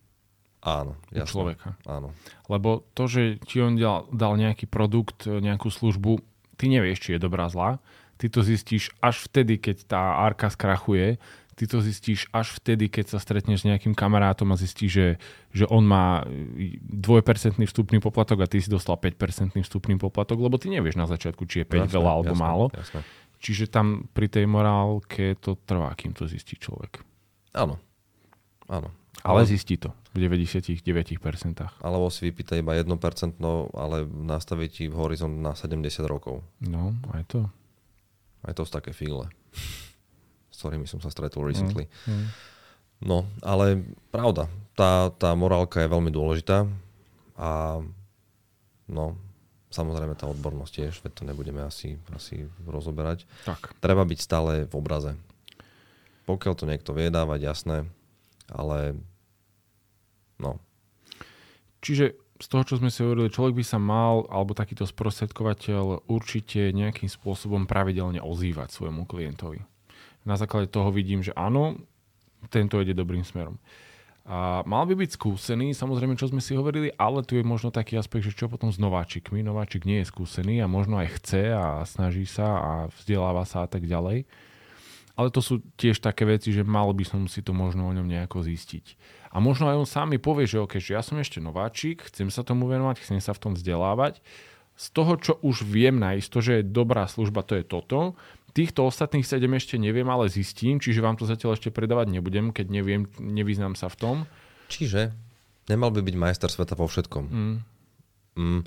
Áno, 0.61 0.99
jasné. 1.09 1.31
človeka. 1.31 1.69
Áno. 1.87 2.11
Lebo 2.51 2.83
to, 2.91 3.07
že 3.07 3.39
ti 3.47 3.63
on 3.63 3.79
dal, 3.79 4.09
dal 4.11 4.35
nejaký 4.35 4.67
produkt, 4.67 5.25
nejakú 5.25 5.71
službu, 5.71 6.19
ty 6.59 6.67
nevieš, 6.67 7.07
či 7.07 7.09
je 7.15 7.23
dobrá, 7.23 7.47
zlá. 7.47 7.79
Ty 8.17 8.33
to 8.33 8.41
zistíš 8.41 8.93
až 8.99 9.29
vtedy, 9.29 9.61
keď 9.61 9.77
tá 9.89 10.01
arka 10.21 10.49
skrachuje, 10.49 11.21
ty 11.57 11.65
to 11.65 11.81
zistíš 11.81 12.29
až 12.29 12.53
vtedy, 12.61 12.85
keď 12.85 13.17
sa 13.17 13.19
stretneš 13.19 13.65
s 13.65 13.67
nejakým 13.67 13.97
kamarátom 13.97 14.53
a 14.53 14.61
zistíš, 14.61 14.91
že, 14.93 15.07
že 15.49 15.65
on 15.73 15.81
má 15.81 16.21
2% 16.23 17.57
vstupný 17.65 17.97
poplatok 17.97 18.45
a 18.45 18.47
ty 18.47 18.61
si 18.61 18.69
dostal 18.69 18.93
5% 18.93 19.57
vstupný 19.57 19.97
poplatok, 19.97 20.37
lebo 20.37 20.61
ty 20.61 20.69
nevieš 20.69 21.01
na 21.01 21.09
začiatku, 21.09 21.49
či 21.49 21.65
je 21.65 21.67
5 21.67 21.89
jasne, 21.89 21.93
veľa 21.97 22.11
alebo 22.13 22.33
jasne, 22.37 22.45
málo. 22.45 22.65
Jasne. 22.69 23.01
Čiže 23.41 23.73
tam 23.73 24.05
pri 24.13 24.29
tej 24.29 24.45
morálke 24.45 25.33
to 25.41 25.57
trvá, 25.65 25.89
kým 25.97 26.13
to 26.13 26.29
zistí 26.29 26.61
človek. 26.61 27.01
Áno. 27.57 27.81
Áno. 28.69 28.93
Ale, 29.25 29.41
ale 29.41 29.49
zistí 29.49 29.81
to 29.81 29.89
v 30.13 30.29
99%. 30.29 30.77
Alebo 31.81 32.05
si 32.13 32.29
vypýta 32.29 32.53
iba 32.53 32.77
1%, 32.77 32.85
no, 33.41 33.73
ale 33.73 34.05
nastaví 34.05 34.69
ti 34.69 34.85
horizont 34.93 35.33
na 35.33 35.57
70 35.57 36.05
rokov. 36.05 36.45
No, 36.61 36.93
aj 37.17 37.25
to. 37.25 37.41
Aj 38.45 38.53
to 38.53 38.61
sú 38.61 38.77
také 38.77 38.93
fíle 38.93 39.25
s 40.57 40.65
ktorými 40.65 40.89
som 40.89 40.97
sa 40.97 41.13
stretol 41.13 41.45
recently. 41.45 41.85
Mm, 42.09 42.09
mm. 42.09 42.27
No, 43.05 43.29
ale 43.45 43.85
pravda, 44.09 44.49
tá, 44.73 45.13
tá 45.13 45.37
morálka 45.37 45.85
je 45.85 45.93
veľmi 45.93 46.09
dôležitá 46.09 46.65
a 47.37 47.77
no, 48.89 49.05
samozrejme 49.69 50.17
tá 50.17 50.25
odbornosť 50.25 50.73
tiež, 50.73 50.93
veď 51.05 51.11
to 51.13 51.23
nebudeme 51.29 51.61
asi, 51.61 52.01
asi 52.09 52.49
rozoberať. 52.65 53.29
Tak. 53.45 53.77
Treba 53.77 54.01
byť 54.01 54.17
stále 54.17 54.65
v 54.65 54.73
obraze. 54.73 55.13
Pokiaľ 56.25 56.53
to 56.57 56.65
niekto 56.65 56.91
vie 56.97 57.13
dávať, 57.13 57.39
jasné, 57.45 57.77
ale 58.49 58.97
no. 60.41 60.57
Čiže 61.85 62.17
z 62.41 62.47
toho, 62.49 62.65
čo 62.65 62.81
sme 62.81 62.89
si 62.89 63.05
hovorili, 63.05 63.29
človek 63.29 63.61
by 63.61 63.65
sa 63.65 63.77
mal, 63.77 64.25
alebo 64.33 64.57
takýto 64.57 64.89
sprostredkovateľ 64.89 66.09
určite 66.09 66.73
nejakým 66.73 67.13
spôsobom 67.13 67.69
pravidelne 67.69 68.25
ozývať 68.25 68.73
svojmu 68.73 69.05
klientovi 69.05 69.76
na 70.27 70.35
základe 70.35 70.67
toho 70.67 70.91
vidím, 70.91 71.23
že 71.23 71.31
áno, 71.31 71.79
tento 72.51 72.83
ide 72.83 72.91
dobrým 72.91 73.23
smerom. 73.23 73.55
A 74.27 74.59
mal 74.67 74.83
by 74.83 74.99
byť 74.99 75.15
skúsený, 75.15 75.71
samozrejme, 75.71 76.19
čo 76.19 76.27
sme 76.27 76.43
si 76.43 76.51
hovorili, 76.51 76.91
ale 76.99 77.23
tu 77.23 77.39
je 77.39 77.47
možno 77.47 77.71
taký 77.71 77.95
aspekt, 77.95 78.27
že 78.27 78.35
čo 78.35 78.51
potom 78.51 78.67
s 78.67 78.75
nováčikmi. 78.75 79.39
Nováčik 79.39 79.87
nie 79.87 80.03
je 80.03 80.11
skúsený 80.11 80.59
a 80.59 80.67
možno 80.67 80.99
aj 80.99 81.15
chce 81.15 81.55
a 81.55 81.79
snaží 81.87 82.27
sa 82.27 82.47
a 82.59 82.71
vzdeláva 82.91 83.47
sa 83.47 83.63
a 83.63 83.71
tak 83.71 83.87
ďalej. 83.87 84.27
Ale 85.15 85.31
to 85.31 85.39
sú 85.39 85.63
tiež 85.79 86.03
také 86.03 86.27
veci, 86.27 86.51
že 86.51 86.67
mal 86.67 86.91
by 86.91 87.07
som 87.07 87.23
si 87.31 87.39
to 87.39 87.55
možno 87.55 87.87
o 87.87 87.95
ňom 87.95 88.03
nejako 88.03 88.43
zistiť. 88.43 88.99
A 89.31 89.39
možno 89.39 89.71
aj 89.71 89.79
on 89.79 89.87
sám 89.87 90.11
mi 90.11 90.19
povie, 90.19 90.43
že 90.43 90.59
OK, 90.59 90.75
že 90.75 90.99
ja 90.99 91.01
som 91.01 91.15
ešte 91.17 91.39
nováčik, 91.39 92.03
chcem 92.11 92.27
sa 92.27 92.43
tomu 92.43 92.67
venovať, 92.67 92.99
chcem 92.99 93.23
sa 93.23 93.31
v 93.31 93.41
tom 93.41 93.51
vzdelávať. 93.55 94.19
Z 94.77 94.85
toho, 94.91 95.15
čo 95.17 95.33
už 95.39 95.63
viem 95.65 95.97
naisto, 95.97 96.43
že 96.43 96.61
je 96.61 96.69
dobrá 96.69 97.07
služba, 97.07 97.47
to 97.47 97.57
je 97.57 97.63
toto, 97.63 98.13
Týchto 98.57 98.89
ostatných 98.89 99.21
7 99.21 99.45
ešte 99.53 99.77
neviem, 99.77 100.09
ale 100.09 100.33
zistím, 100.33 100.81
čiže 100.81 101.05
vám 101.05 101.13
to 101.13 101.29
zatiaľ 101.29 101.53
ešte 101.53 101.69
predávať 101.69 102.09
nebudem, 102.09 102.49
keď 102.49 102.73
neviem, 102.73 103.05
nevyznám 103.21 103.77
sa 103.77 103.85
v 103.85 103.97
tom. 104.01 104.15
Čiže 104.65 105.13
nemal 105.69 105.93
by 105.93 106.01
byť 106.01 106.15
majster 106.17 106.49
sveta 106.49 106.73
vo 106.73 106.89
všetkom. 106.89 107.23
Mm. 107.29 107.57
Mm, 108.33 108.61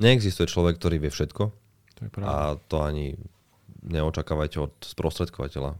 neexistuje 0.00 0.48
človek, 0.48 0.80
ktorý 0.80 0.96
vie 0.96 1.12
všetko. 1.12 1.52
To 1.92 2.00
je 2.00 2.08
pravda. 2.08 2.56
A 2.56 2.56
to 2.56 2.80
ani 2.80 3.20
neočakávajte 3.84 4.64
od 4.64 4.72
sprostredkovateľa 4.80 5.76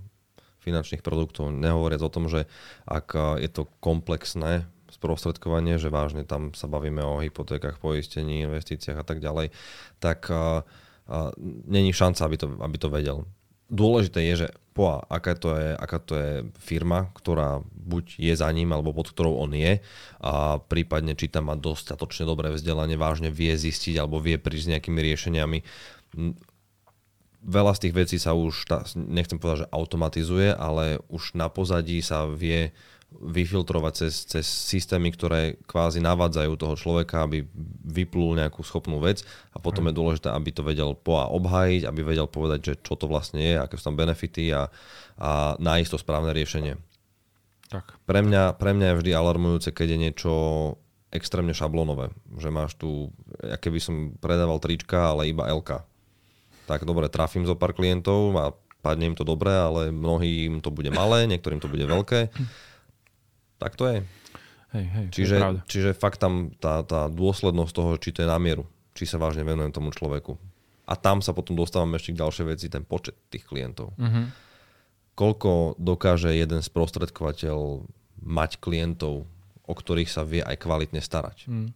finančných 0.61 1.01
produktov, 1.01 1.49
nehovoriac 1.49 2.05
o 2.05 2.13
tom, 2.13 2.29
že 2.29 2.45
ak 2.85 3.41
je 3.41 3.49
to 3.49 3.65
komplexné 3.81 4.69
sprostredkovanie, 4.93 5.81
že 5.81 5.89
vážne 5.89 6.29
tam 6.29 6.53
sa 6.53 6.69
bavíme 6.69 7.01
o 7.01 7.21
hypotékach, 7.25 7.81
poistení, 7.81 8.45
investíciách 8.45 9.01
a 9.01 9.05
tak 9.09 9.25
ďalej, 9.25 9.57
tak 10.05 10.29
uh, 10.29 10.61
není 11.65 11.93
šanca, 11.93 12.29
aby 12.29 12.37
to, 12.37 12.47
aby 12.61 12.77
to 12.77 12.89
vedel 12.93 13.25
dôležité 13.69 14.21
je, 14.33 14.35
že 14.47 14.49
po 14.75 14.99
aká 15.07 15.39
to 15.39 15.55
je, 15.55 15.71
aká 15.79 15.99
to 16.03 16.15
je 16.19 16.31
firma, 16.59 17.07
ktorá 17.15 17.63
buď 17.63 18.19
je 18.19 18.35
za 18.35 18.51
ním, 18.51 18.75
alebo 18.75 18.91
pod 18.91 19.15
ktorou 19.15 19.39
on 19.39 19.55
je 19.55 19.79
a 20.19 20.59
prípadne 20.59 21.15
či 21.15 21.31
tam 21.31 21.47
má 21.47 21.55
dostatočne 21.55 22.27
dobré 22.27 22.51
vzdelanie, 22.51 22.99
vážne 22.99 23.31
vie 23.31 23.55
zistiť 23.55 23.95
alebo 24.03 24.19
vie 24.19 24.35
prísť 24.35 24.65
s 24.67 24.73
nejakými 24.75 24.99
riešeniami. 24.99 25.59
Veľa 27.45 27.73
z 27.79 27.83
tých 27.87 27.95
vecí 27.95 28.17
sa 28.19 28.35
už, 28.35 28.67
nechcem 28.99 29.39
povedať, 29.39 29.69
že 29.69 29.71
automatizuje, 29.71 30.51
ale 30.51 30.99
už 31.07 31.39
na 31.39 31.47
pozadí 31.47 32.03
sa 32.03 32.27
vie 32.27 32.75
vyfiltrovať 33.21 33.93
cez, 33.95 34.15
cez 34.27 34.47
systémy, 34.47 35.15
ktoré 35.15 35.61
kvázi 35.65 36.03
navádzajú 36.03 36.53
toho 36.59 36.75
človeka, 36.75 37.23
aby 37.23 37.47
vyplul 37.85 38.37
nejakú 38.39 38.61
schopnú 38.67 38.99
vec 38.99 39.23
a 39.55 39.59
potom 39.63 39.87
je 39.89 39.95
dôležité, 39.95 40.29
aby 40.33 40.51
to 40.51 40.67
vedel 40.67 40.99
po 40.99 41.23
a 41.23 41.31
obhájiť, 41.31 41.87
aby 41.87 42.01
vedel 42.03 42.27
povedať, 42.27 42.61
že 42.63 42.75
čo 42.83 42.99
to 42.99 43.07
vlastne 43.07 43.41
je, 43.41 43.55
aké 43.57 43.79
sú 43.79 43.93
tam 43.93 43.99
benefity 43.99 44.51
a, 44.51 44.67
a 45.19 45.55
nájsť 45.61 45.91
to 45.95 45.99
správne 46.03 46.35
riešenie. 46.35 46.75
Tak. 47.71 47.97
Pre 48.07 48.21
mňa, 48.23 48.55
pre 48.59 48.71
mňa 48.77 48.87
je 48.93 48.99
vždy 49.03 49.11
alarmujúce, 49.15 49.69
keď 49.75 49.97
je 49.97 49.99
niečo 49.99 50.33
extrémne 51.15 51.55
šablónové. 51.55 52.11
Že 52.39 52.49
máš 52.51 52.75
tu, 52.75 53.15
ja 53.39 53.55
keby 53.55 53.79
som 53.79 53.95
predával 54.19 54.59
trička, 54.59 55.15
ale 55.15 55.31
iba 55.31 55.47
LK. 55.47 55.87
Tak 56.67 56.83
dobre, 56.83 57.07
trafím 57.07 57.47
zo 57.47 57.55
pár 57.55 57.75
klientov 57.75 58.35
a 58.35 58.51
padne 58.85 59.15
im 59.15 59.17
to 59.17 59.25
dobre, 59.25 59.49
ale 59.49 59.95
mnohým 59.95 60.61
to 60.61 60.69
bude 60.69 60.93
malé, 60.93 61.25
niektorým 61.25 61.63
to 61.63 61.73
bude 61.73 61.89
veľké 61.89 62.29
tak 63.65 63.81
to 63.81 63.85
je. 63.89 63.99
Hej, 64.77 64.87
hej, 64.91 65.07
čiže, 65.09 65.37
je 65.41 65.51
čiže 65.71 65.91
fakt 65.97 66.21
tam 66.21 66.53
tá, 66.61 66.85
tá 66.85 67.09
dôslednosť 67.09 67.73
toho, 67.73 67.91
či 67.97 68.13
to 68.13 68.27
je 68.27 68.29
na 68.29 68.37
mieru, 68.37 68.69
či 68.93 69.09
sa 69.09 69.17
vážne 69.17 69.47
venujem 69.47 69.73
tomu 69.73 69.95
človeku. 69.95 70.37
A 70.85 71.01
tam 71.01 71.25
sa 71.25 71.33
potom 71.33 71.57
dostávame 71.57 71.97
ešte 71.97 72.13
k 72.13 72.21
ďalšej 72.21 72.47
veci, 72.51 72.67
ten 72.69 72.85
počet 72.85 73.17
tých 73.33 73.49
klientov. 73.49 73.97
Uh-huh. 73.97 74.29
Koľko 75.17 75.81
dokáže 75.81 76.35
jeden 76.35 76.61
sprostredkovateľ 76.61 77.89
mať 78.21 78.61
klientov, 78.61 79.25
o 79.65 79.73
ktorých 79.73 80.11
sa 80.13 80.29
vie 80.29 80.45
aj 80.45 80.61
kvalitne 80.61 81.01
starať. 81.01 81.49
Uh-huh. 81.49 81.73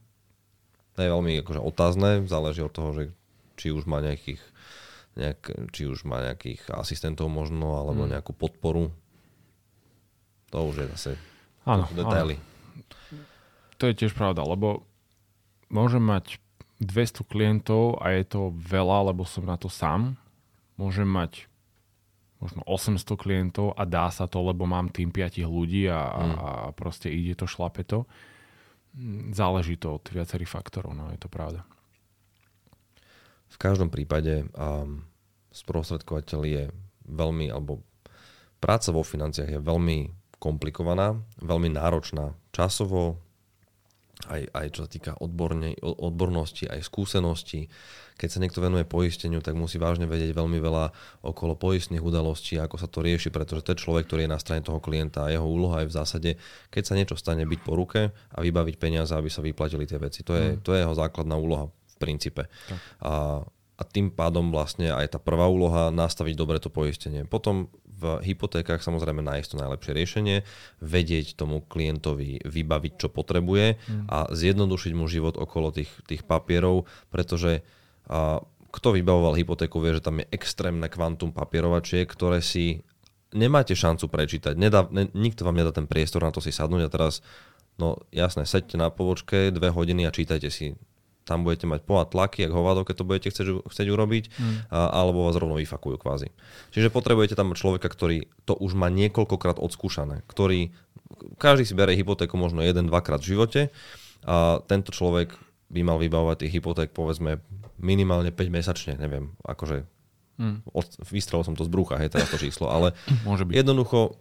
To 0.93 0.99
je 1.01 1.09
veľmi 1.09 1.41
akože 1.41 1.63
otázne, 1.63 2.27
záleží 2.29 2.61
od 2.61 2.75
toho, 2.75 2.91
že 2.93 3.03
či 3.57 3.73
už 3.73 3.89
má 3.89 4.05
nejakých 4.05 4.43
nejak, 5.19 5.73
či 5.75 5.87
už 5.87 6.07
má 6.07 6.23
nejakých 6.23 6.67
asistentov 6.75 7.31
možno, 7.31 7.81
alebo 7.81 8.05
uh-huh. 8.05 8.13
nejakú 8.13 8.35
podporu. 8.35 8.91
To 10.51 10.69
už 10.69 10.85
je 10.85 10.87
zase 10.99 11.13
Áno, 11.65 11.89
detaily. 11.95 12.37
Áno. 12.39 12.47
To 13.79 13.87
je 13.87 13.95
tiež 13.95 14.13
pravda, 14.13 14.43
lebo 14.43 14.83
môžem 15.71 16.03
mať 16.03 16.43
200 16.83 17.27
klientov 17.27 17.99
a 18.03 18.15
je 18.15 18.27
to 18.27 18.55
veľa, 18.55 19.15
lebo 19.15 19.23
som 19.27 19.47
na 19.47 19.59
to 19.59 19.71
sám. 19.71 20.19
Môžem 20.79 21.07
mať 21.07 21.47
možno 22.39 22.63
800 22.67 23.03
klientov 23.19 23.75
a 23.75 23.83
dá 23.83 24.11
sa 24.15 24.31
to, 24.31 24.39
lebo 24.43 24.63
mám 24.63 24.91
tým 24.95 25.11
5 25.11 25.43
ľudí 25.43 25.91
a, 25.91 26.03
mm. 26.07 26.37
a 26.39 26.51
proste 26.75 27.11
ide 27.11 27.35
to, 27.35 27.51
šlape 27.51 27.83
to. 27.83 28.07
Záleží 29.35 29.79
to 29.79 29.99
od 29.99 30.05
viacerých 30.11 30.51
faktorov, 30.51 30.95
no 30.95 31.11
je 31.11 31.19
to 31.19 31.27
pravda. 31.31 31.67
V 33.49 33.57
každom 33.59 33.91
prípade 33.91 34.47
um, 34.55 35.03
sprostredkovateľ 35.51 36.41
je 36.47 36.65
veľmi, 37.11 37.51
alebo 37.51 37.83
práca 38.63 38.95
vo 38.95 39.03
financiách 39.03 39.59
je 39.59 39.61
veľmi 39.63 40.18
komplikovaná, 40.39 41.19
veľmi 41.43 41.75
náročná 41.75 42.35
časovo, 42.55 43.19
aj, 44.27 44.51
aj 44.51 44.67
čo 44.75 44.81
sa 44.83 44.91
týka 44.91 45.13
odborne, 45.23 45.79
odbornosti, 45.79 46.67
aj 46.67 46.83
skúsenosti. 46.83 47.71
Keď 48.19 48.29
sa 48.29 48.43
niekto 48.43 48.59
venuje 48.59 48.83
poisteniu, 48.83 49.39
tak 49.39 49.55
musí 49.55 49.79
vážne 49.79 50.11
vedieť 50.11 50.35
veľmi 50.35 50.59
veľa 50.59 50.91
okolo 51.23 51.55
poistných 51.55 52.03
udalostí, 52.03 52.59
ako 52.59 52.83
sa 52.83 52.91
to 52.91 53.07
rieši, 53.07 53.31
pretože 53.31 53.63
ten 53.63 53.79
človek, 53.79 54.11
ktorý 54.11 54.27
je 54.27 54.35
na 54.35 54.43
strane 54.43 54.67
toho 54.67 54.83
klienta 54.83 55.31
a 55.31 55.31
jeho 55.31 55.47
úloha 55.47 55.87
je 55.87 55.91
v 55.91 55.97
zásade, 55.97 56.31
keď 56.75 56.83
sa 56.83 56.97
niečo 56.99 57.15
stane, 57.15 57.47
byť 57.47 57.61
po 57.63 57.79
ruke 57.79 58.11
a 58.11 58.39
vybaviť 58.43 58.75
peniaze, 58.75 59.15
aby 59.15 59.31
sa 59.31 59.39
vyplatili 59.39 59.87
tie 59.87 60.03
veci. 60.03 60.27
To 60.27 60.35
je, 60.35 60.59
mm. 60.59 60.67
to 60.67 60.75
je 60.75 60.83
jeho 60.83 60.95
základná 60.99 61.39
úloha 61.39 61.71
v 61.71 61.97
princípe. 62.03 62.51
A, 63.07 63.47
a 63.79 63.83
tým 63.87 64.11
pádom 64.11 64.51
vlastne 64.51 64.91
aj 64.91 65.15
tá 65.15 65.19
prvá 65.23 65.47
úloha 65.47 65.95
nastaviť 65.95 66.35
dobre 66.35 66.59
to 66.59 66.75
poistenie. 66.75 67.23
Potom 67.23 67.71
v 67.99 68.23
hypotékach 68.23 68.79
samozrejme 68.79 69.21
nájsť 69.27 69.49
to 69.51 69.57
najlepšie 69.59 69.93
riešenie, 69.93 70.37
vedieť 70.79 71.35
tomu 71.35 71.67
klientovi 71.67 72.47
vybaviť, 72.47 72.93
čo 72.95 73.09
potrebuje 73.11 73.75
mm. 73.75 74.07
a 74.07 74.31
zjednodušiť 74.31 74.93
mu 74.95 75.11
život 75.11 75.35
okolo 75.35 75.75
tých, 75.75 75.91
tých 76.07 76.23
papierov, 76.23 76.87
pretože 77.11 77.67
a, 78.07 78.39
kto 78.69 78.89
vybavoval 78.95 79.35
hypotéku, 79.35 79.83
vie, 79.83 79.99
že 79.99 80.05
tam 80.05 80.23
je 80.23 80.31
extrémne 80.31 80.87
kvantum 80.87 81.35
papierovačiek, 81.35 82.07
ktoré 82.07 82.39
si 82.39 82.87
nemáte 83.35 83.77
šancu 83.77 84.09
prečítať. 84.09 84.55
Nedá, 84.57 84.87
ne, 84.89 85.09
nikto 85.13 85.45
vám 85.45 85.57
nedá 85.57 85.75
ten 85.75 85.89
priestor 85.89 86.25
na 86.25 86.33
to 86.33 86.41
si 86.41 86.53
sadnúť 86.53 86.89
a 86.89 86.93
teraz, 86.93 87.21
no 87.77 88.01
jasné, 88.15 88.49
sedte 88.49 88.81
na 88.81 88.89
povočke 88.89 89.53
dve 89.53 89.73
hodiny 89.73 90.09
a 90.09 90.15
čítajte 90.15 90.49
si 90.49 90.77
tam 91.29 91.45
budete 91.45 91.69
mať 91.69 91.85
poa 91.85 92.09
tlaky, 92.09 92.49
ak 92.49 92.53
hovado, 92.57 92.89
keď 92.89 92.95
to 92.97 93.05
budete 93.05 93.29
chcieť, 93.29 93.69
chcieť 93.69 93.89
urobiť, 93.93 94.25
mm. 94.33 94.57
a, 94.73 95.05
alebo 95.05 95.29
vás 95.29 95.37
rovno 95.37 95.61
vyfakujú 95.61 96.01
kvázi. 96.01 96.33
Čiže 96.73 96.89
potrebujete 96.89 97.37
tam 97.37 97.53
človeka, 97.53 97.93
ktorý 97.93 98.25
to 98.49 98.57
už 98.57 98.73
má 98.73 98.89
niekoľkokrát 98.89 99.61
odskúšané, 99.61 100.25
ktorý, 100.25 100.73
každý 101.37 101.69
si 101.69 101.77
berie 101.77 102.01
hypotéku 102.01 102.41
možno 102.41 102.65
jeden, 102.65 102.89
dvakrát 102.89 103.21
v 103.21 103.37
živote 103.37 103.61
a 104.25 104.65
tento 104.65 104.89
človek 104.91 105.37
by 105.69 105.85
mal 105.85 106.01
vybavovať 106.01 106.49
tých 106.49 106.55
hypoték 106.59 106.97
povedzme 106.97 107.45
minimálne 107.77 108.33
5 108.33 108.49
mesačne, 108.49 108.93
neviem, 108.97 109.37
akože 109.45 109.85
mm. 110.41 110.65
vystrelil 111.13 111.45
som 111.45 111.55
to 111.55 111.69
z 111.69 111.71
brucha, 111.71 112.01
hej, 112.01 112.09
teraz 112.09 112.33
to 112.33 112.41
číslo, 112.41 112.73
ale 112.73 112.97
Môže 113.29 113.45
byť. 113.45 113.55
jednoducho 113.55 114.17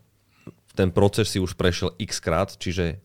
ten 0.78 0.94
proces 0.94 1.26
si 1.34 1.42
už 1.42 1.58
prešiel 1.58 1.98
x 1.98 2.22
krát, 2.22 2.54
čiže 2.54 3.02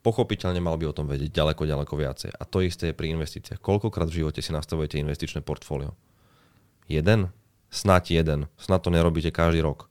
pochopiteľne 0.00 0.60
mal 0.64 0.80
by 0.80 0.88
o 0.88 0.96
tom 0.96 1.06
vedieť 1.06 1.32
ďaleko, 1.32 1.68
ďaleko 1.68 1.94
viacej. 1.96 2.30
A 2.32 2.42
to 2.48 2.64
isté 2.64 2.92
je 2.92 2.96
pri 2.96 3.12
investíciách. 3.12 3.60
Koľkokrát 3.60 4.08
v 4.08 4.24
živote 4.24 4.40
si 4.40 4.50
nastavujete 4.50 4.96
investičné 4.96 5.44
portfólio? 5.44 5.92
Jeden? 6.88 7.30
Snať 7.70 8.16
jeden. 8.16 8.50
Snad 8.56 8.82
to 8.82 8.90
nerobíte 8.90 9.30
každý 9.30 9.62
rok. 9.62 9.86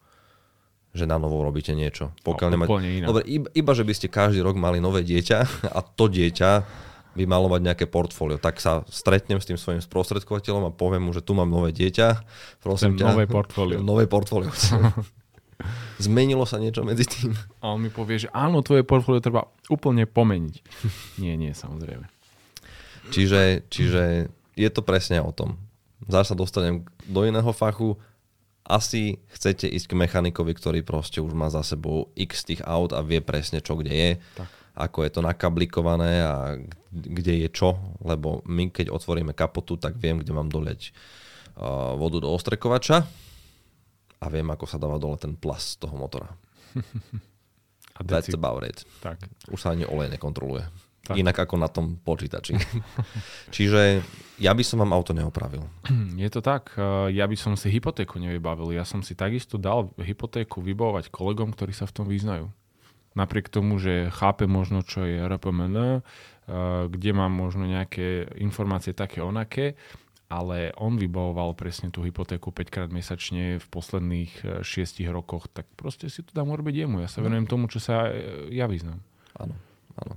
Že 0.91 1.05
na 1.05 1.21
novo 1.21 1.39
robíte 1.45 1.77
niečo. 1.77 2.11
Pokiaľ 2.25 2.49
no, 2.49 2.53
nemať... 2.57 2.67
Dobre, 3.05 3.23
iba, 3.29 3.47
iba, 3.53 3.71
že 3.77 3.85
by 3.85 3.93
ste 3.93 4.07
každý 4.09 4.41
rok 4.41 4.57
mali 4.57 4.81
nové 4.81 5.05
dieťa 5.05 5.37
a 5.77 5.79
to 5.85 6.09
dieťa 6.09 6.51
by 7.13 7.23
malo 7.25 7.49
mať 7.49 7.61
nejaké 7.65 7.85
portfólio. 7.85 8.41
Tak 8.41 8.57
sa 8.57 8.81
stretnem 8.89 9.37
s 9.37 9.45
tým 9.45 9.57
svojim 9.57 9.81
sprostredkovateľom 9.81 10.69
a 10.69 10.75
poviem 10.75 11.09
mu, 11.09 11.11
že 11.13 11.21
tu 11.21 11.37
mám 11.37 11.49
nové 11.49 11.69
dieťa. 11.73 12.21
Prosím 12.61 12.97
ťa, 12.97 13.13
nové 13.13 13.25
portfólio. 13.29 13.79
Nové 13.89 14.05
portfólio. 14.09 14.49
Zmenilo 15.99 16.47
sa 16.47 16.55
niečo 16.55 16.87
medzi 16.87 17.03
tým? 17.03 17.35
A 17.59 17.75
on 17.75 17.83
mi 17.83 17.91
povie, 17.91 18.23
že 18.23 18.31
áno, 18.31 18.63
tvoje 18.63 18.87
portfólio 18.87 19.19
treba 19.19 19.51
úplne 19.67 20.07
pomeniť. 20.07 20.55
nie, 21.23 21.35
nie, 21.35 21.51
samozrejme. 21.51 22.07
Čiže, 23.11 23.67
čiže 23.67 24.31
je 24.55 24.69
to 24.71 24.81
presne 24.85 25.19
o 25.19 25.35
tom. 25.35 25.59
Zás 26.07 26.31
sa 26.31 26.35
dostanem 26.37 26.87
do 27.03 27.27
iného 27.27 27.51
fachu. 27.51 27.99
Asi 28.63 29.19
chcete 29.33 29.67
ísť 29.67 29.91
k 29.91 29.99
mechanikovi, 29.99 30.55
ktorý 30.55 30.79
proste 30.85 31.19
už 31.19 31.33
má 31.35 31.51
za 31.51 31.65
sebou 31.65 32.13
x 32.15 32.47
tých 32.47 32.61
aut 32.63 32.95
a 32.95 33.03
vie 33.03 33.19
presne, 33.19 33.59
čo 33.59 33.75
kde 33.75 33.91
je. 33.91 34.11
Tak. 34.39 34.47
Ako 34.79 35.03
je 35.03 35.11
to 35.11 35.21
nakablikované 35.25 36.23
a 36.23 36.55
kde 36.93 37.43
je 37.43 37.49
čo. 37.51 37.75
Lebo 37.99 38.45
my, 38.47 38.71
keď 38.71 38.93
otvoríme 38.93 39.35
kapotu, 39.35 39.75
tak 39.75 39.99
viem, 39.99 40.21
kde 40.23 40.31
mám 40.31 40.47
doleť 40.47 40.95
vodu 41.99 42.23
do 42.23 42.31
ostrekovača 42.31 43.03
a 44.19 44.25
viem, 44.27 44.47
ako 44.51 44.65
sa 44.67 44.75
dáva 44.75 44.99
dole 44.99 45.15
ten 45.15 45.35
plas 45.39 45.79
toho 45.79 45.95
motora. 45.95 46.31
A 47.99 48.03
That's 48.07 48.31
about 48.31 48.63
it. 48.63 48.87
Tak. 49.03 49.19
Už 49.51 49.59
sa 49.59 49.75
ani 49.75 49.83
olej 49.83 50.07
nekontroluje. 50.15 50.63
Tak. 51.03 51.19
Inak 51.19 51.35
ako 51.35 51.55
na 51.59 51.67
tom 51.67 51.99
počítači. 51.99 52.55
Čiže 53.55 53.99
ja 54.39 54.55
by 54.55 54.63
som 54.63 54.79
vám 54.79 54.95
auto 54.95 55.11
neopravil. 55.11 55.67
Je 56.15 56.29
to 56.31 56.39
tak. 56.39 56.71
E, 56.79 57.11
ja 57.11 57.27
by 57.27 57.35
som 57.35 57.59
si 57.59 57.67
hypotéku 57.67 58.15
nevybavil. 58.15 58.71
Ja 58.71 58.87
som 58.87 59.03
si 59.03 59.19
takisto 59.19 59.59
dal 59.59 59.91
hypotéku 59.99 60.63
vybavovať 60.63 61.11
kolegom, 61.11 61.51
ktorí 61.51 61.75
sa 61.75 61.89
v 61.91 61.95
tom 61.97 62.05
vyznajú. 62.07 62.47
Napriek 63.19 63.51
tomu, 63.51 63.81
že 63.83 64.07
chápe 64.15 64.47
možno, 64.47 64.79
čo 64.79 65.03
je 65.03 65.19
RPMN, 65.19 65.75
e, 65.75 65.99
kde 66.87 67.11
mám 67.11 67.35
možno 67.35 67.67
nejaké 67.67 68.31
informácie 68.39 68.95
také 68.95 69.19
onaké, 69.19 69.75
ale 70.29 70.69
on 70.77 71.01
vybavoval 71.01 71.57
presne 71.57 71.89
tú 71.89 72.05
hypotéku 72.05 72.53
5 72.53 72.69
krát 72.69 72.89
mesačne 72.93 73.57
v 73.57 73.67
posledných 73.73 74.61
6 74.61 75.01
e, 75.01 75.09
rokoch, 75.09 75.49
tak 75.49 75.65
proste 75.73 76.05
si 76.05 76.21
to 76.21 76.29
dám 76.37 76.53
urobiť 76.53 76.85
jemu. 76.85 77.01
Ja 77.01 77.09
sa 77.09 77.25
no. 77.25 77.33
venujem 77.33 77.49
tomu, 77.49 77.65
čo 77.65 77.81
sa 77.81 78.13
e, 78.13 78.45
ja 78.53 78.69
vyznám. 78.69 79.01
Áno, 79.41 79.57
áno. 79.97 80.15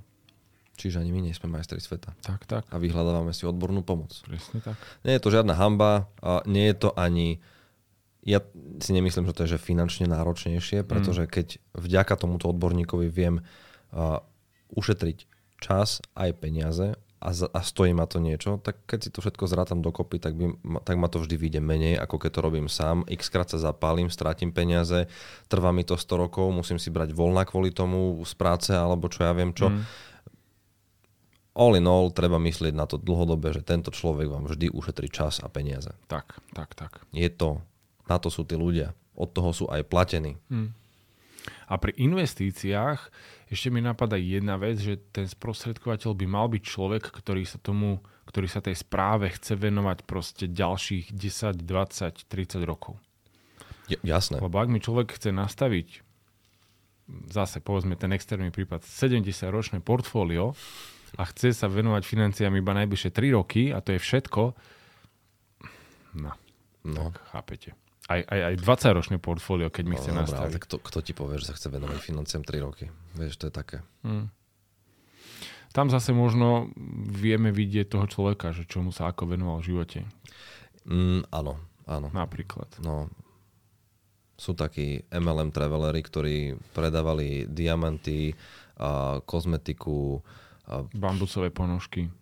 Čiže 0.76 1.00
ani 1.00 1.16
my 1.16 1.20
nie 1.24 1.32
sme 1.32 1.48
majstri 1.48 1.80
sveta. 1.80 2.12
Tak, 2.20 2.44
tak. 2.44 2.68
A 2.68 2.76
vyhľadávame 2.76 3.32
si 3.32 3.48
odbornú 3.48 3.80
pomoc. 3.80 4.12
Presne 4.28 4.60
tak. 4.60 4.76
Nie 5.00 5.16
je 5.16 5.22
to 5.24 5.32
žiadna 5.32 5.56
hamba 5.56 6.12
a 6.20 6.44
nie 6.44 6.68
je 6.68 6.76
to 6.76 6.90
ani... 6.92 7.40
Ja 8.22 8.38
si 8.78 8.94
nemyslím, 8.94 9.26
že 9.26 9.34
to 9.34 9.42
je 9.48 9.58
že 9.58 9.64
finančne 9.64 10.06
náročnejšie, 10.06 10.86
pretože 10.86 11.26
mm. 11.26 11.30
keď 11.32 11.46
vďaka 11.74 12.14
tomuto 12.14 12.54
odborníkovi 12.54 13.10
viem 13.10 13.42
uh, 13.42 14.22
ušetriť 14.78 15.26
čas 15.58 15.98
aj 16.14 16.30
peniaze, 16.38 16.94
a, 17.22 17.30
a 17.30 17.60
stojí 17.62 17.94
ma 17.94 18.10
to 18.10 18.18
niečo, 18.18 18.58
tak 18.58 18.82
keď 18.90 18.98
si 18.98 19.10
to 19.14 19.22
všetko 19.22 19.46
zrátam 19.46 19.78
dokopy, 19.78 20.18
tak, 20.18 20.34
by, 20.34 20.58
tak 20.82 20.98
ma 20.98 21.06
to 21.06 21.22
vždy 21.22 21.38
vyjde 21.38 21.60
menej, 21.62 21.94
ako 21.94 22.18
keď 22.18 22.30
to 22.34 22.40
robím 22.42 22.66
sám. 22.66 23.06
X 23.06 23.30
krát 23.30 23.46
sa 23.46 23.62
zapálim, 23.62 24.10
strátim 24.10 24.50
peniaze, 24.50 25.06
trvá 25.46 25.70
mi 25.70 25.86
to 25.86 25.94
100 25.94 26.18
rokov, 26.18 26.50
musím 26.50 26.82
si 26.82 26.90
brať 26.90 27.14
voľna 27.14 27.46
kvôli 27.46 27.70
tomu 27.70 28.18
z 28.26 28.34
práce 28.34 28.74
alebo 28.74 29.06
čo 29.06 29.22
ja 29.22 29.30
viem 29.30 29.54
čo. 29.54 29.70
Mm. 29.70 29.86
All 31.52 31.78
in 31.78 31.86
all, 31.86 32.10
treba 32.10 32.42
myslieť 32.42 32.74
na 32.74 32.90
to 32.90 32.98
dlhodobé, 32.98 33.54
že 33.54 33.62
tento 33.62 33.94
človek 33.94 34.26
vám 34.26 34.50
vždy 34.50 34.72
ušetrí 34.72 35.06
čas 35.06 35.38
a 35.44 35.52
peniaze. 35.52 35.92
Tak, 36.10 36.42
tak, 36.56 36.74
tak. 36.74 37.06
Je 37.14 37.28
to, 37.30 37.62
na 38.10 38.18
to 38.18 38.32
sú 38.32 38.42
tí 38.42 38.58
ľudia. 38.58 38.96
Od 39.14 39.30
toho 39.30 39.54
sú 39.54 39.64
aj 39.70 39.86
platení. 39.86 40.40
Mm. 40.50 40.74
A 41.68 41.74
pri 41.78 41.92
investíciách 41.96 43.00
ešte 43.52 43.68
mi 43.68 43.84
napadá 43.84 44.16
jedna 44.16 44.56
vec, 44.56 44.80
že 44.80 44.96
ten 45.12 45.28
sprostredkovateľ 45.28 46.16
by 46.16 46.26
mal 46.26 46.48
byť 46.48 46.62
človek, 46.64 47.04
ktorý 47.12 47.44
sa 47.44 47.60
tomu, 47.60 48.00
ktorý 48.24 48.48
sa 48.48 48.64
tej 48.64 48.80
správe 48.80 49.28
chce 49.28 49.60
venovať 49.60 50.08
proste 50.08 50.48
ďalších 50.48 51.12
10, 51.12 51.60
20, 51.60 52.32
30 52.32 52.64
rokov. 52.64 52.96
J- 53.92 54.00
jasné. 54.00 54.40
Lebo 54.40 54.56
ak 54.56 54.72
mi 54.72 54.80
človek 54.80 55.20
chce 55.20 55.36
nastaviť 55.36 56.00
zase 57.28 57.60
povedzme 57.60 57.98
ten 57.98 58.14
externý 58.14 58.48
prípad 58.48 58.86
70-ročné 58.86 59.84
portfólio 59.84 60.56
a 61.20 61.22
chce 61.28 61.52
sa 61.52 61.68
venovať 61.68 62.02
financiám 62.08 62.56
iba 62.56 62.72
najbližšie 62.72 63.10
3 63.12 63.36
roky 63.36 63.62
a 63.68 63.84
to 63.84 63.92
je 63.92 64.00
všetko, 64.00 64.42
no, 66.16 66.32
no. 66.88 67.02
tak 67.12 67.20
chápete 67.36 67.76
aj, 68.12 68.20
aj, 68.28 68.40
aj 68.52 68.54
20-ročné 68.60 69.16
portfólio, 69.16 69.68
keď 69.72 69.84
mi 69.88 69.96
no, 69.96 70.00
chce 70.00 70.10
no, 70.12 70.24
nastaviť. 70.24 70.52
Tak 70.58 70.62
kto, 70.68 70.76
kto 70.80 70.98
ti 71.00 71.12
povie, 71.16 71.40
že 71.40 71.52
sa 71.52 71.54
chce 71.56 71.68
venovať 71.72 71.98
financiám 71.98 72.42
3 72.44 72.66
roky? 72.66 72.86
Vieš, 73.16 73.40
to 73.40 73.44
je 73.48 73.54
také. 73.54 73.78
Hmm. 74.04 74.28
Tam 75.72 75.88
zase 75.88 76.12
možno 76.12 76.68
vieme 77.08 77.48
vidieť 77.48 77.96
toho 77.96 78.04
človeka, 78.04 78.52
že 78.52 78.68
čo 78.68 78.84
mu 78.84 78.92
sa 78.92 79.08
ako 79.08 79.32
venoval 79.32 79.64
v 79.64 79.72
živote. 79.72 80.04
Mm, 80.84 81.24
áno, 81.32 81.56
áno. 81.88 82.12
Napríklad. 82.12 82.68
No, 82.84 83.08
sú 84.36 84.52
takí 84.52 85.08
MLM 85.08 85.48
traveleri, 85.48 86.04
ktorí 86.04 86.36
predávali 86.76 87.48
diamanty, 87.48 88.36
a 88.76 89.22
kozmetiku. 89.24 90.20
A... 90.68 90.84
Bambusové 90.92 91.48
ponožky. 91.48 92.12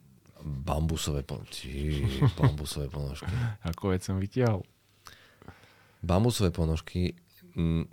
Bambusové, 0.41 1.27
po... 1.27 1.43
Tí, 1.51 2.05
bambusové 2.39 2.87
ponožky. 2.87 3.33
Ako 3.71 3.91
veď 3.91 4.01
som 4.07 4.17
vytiahol 4.23 4.63
bambusové 6.01 6.51
ponožky, 6.51 7.17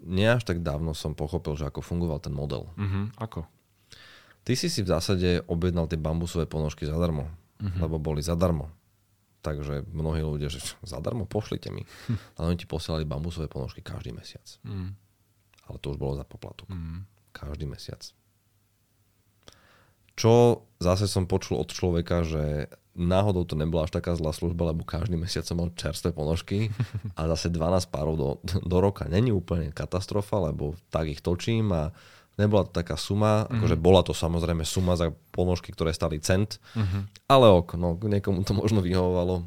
nie 0.06 0.28
až 0.28 0.46
tak 0.46 0.62
dávno 0.62 0.94
som 0.94 1.18
pochopil, 1.18 1.58
že 1.58 1.68
ako 1.68 1.82
fungoval 1.82 2.22
ten 2.22 2.34
model. 2.34 2.70
Uh-huh. 2.78 3.10
Ako? 3.18 3.46
Ty 4.46 4.54
si 4.56 4.72
si 4.72 4.80
v 4.86 4.92
zásade 4.92 5.44
objednal 5.50 5.90
tie 5.92 6.00
bambusové 6.00 6.48
ponožky 6.48 6.88
zadarmo, 6.88 7.28
uh-huh. 7.60 7.80
lebo 7.84 8.00
boli 8.00 8.24
zadarmo. 8.24 8.72
Takže 9.44 9.88
mnohí 9.92 10.24
ľudia, 10.24 10.48
že 10.52 10.62
zadarmo 10.84 11.28
pošlite 11.28 11.74
mi. 11.74 11.84
Hm. 11.84 12.18
Ale 12.40 12.46
oni 12.54 12.60
ti 12.60 12.68
posielali 12.70 13.04
bambusové 13.08 13.50
ponožky 13.50 13.82
každý 13.82 14.14
mesiac. 14.14 14.46
Uh-huh. 14.64 14.94
Ale 15.68 15.78
to 15.84 15.92
už 15.92 15.98
bolo 16.00 16.16
za 16.16 16.24
poplatok. 16.24 16.70
Uh-huh. 16.70 17.04
Každý 17.34 17.68
mesiac. 17.68 18.02
Čo 20.18 20.66
zase 20.82 21.06
som 21.06 21.30
počul 21.30 21.62
od 21.62 21.70
človeka, 21.70 22.26
že 22.26 22.74
náhodou 22.98 23.46
to 23.46 23.54
nebola 23.54 23.86
až 23.86 23.94
taká 23.94 24.18
zlá 24.18 24.34
služba, 24.34 24.74
lebo 24.74 24.82
každý 24.82 25.14
mesiac 25.16 25.46
som 25.46 25.62
mal 25.62 25.70
čerstvé 25.78 26.10
ponožky 26.10 26.74
a 27.18 27.30
zase 27.38 27.54
12 27.54 27.94
párov 27.94 28.16
do, 28.18 28.30
do 28.66 28.78
roka. 28.82 29.06
Není 29.06 29.30
úplne 29.30 29.70
katastrofa, 29.70 30.50
lebo 30.50 30.74
tak 30.90 31.14
ich 31.14 31.22
točím 31.22 31.70
a 31.70 31.94
nebola 32.42 32.66
to 32.66 32.74
taká 32.74 32.98
suma, 32.98 33.46
mm-hmm. 33.46 33.54
akože 33.62 33.78
bola 33.78 34.02
to 34.02 34.14
samozrejme 34.18 34.66
suma 34.66 34.98
za 34.98 35.14
ponožky, 35.34 35.74
ktoré 35.74 35.94
stali 35.94 36.18
cent, 36.22 36.58
mm-hmm. 36.74 37.30
ale 37.30 37.46
ok, 37.54 37.78
no 37.78 37.98
niekomu 37.98 38.42
to 38.42 38.58
možno 38.58 38.82
vyhovovalo. 38.82 39.46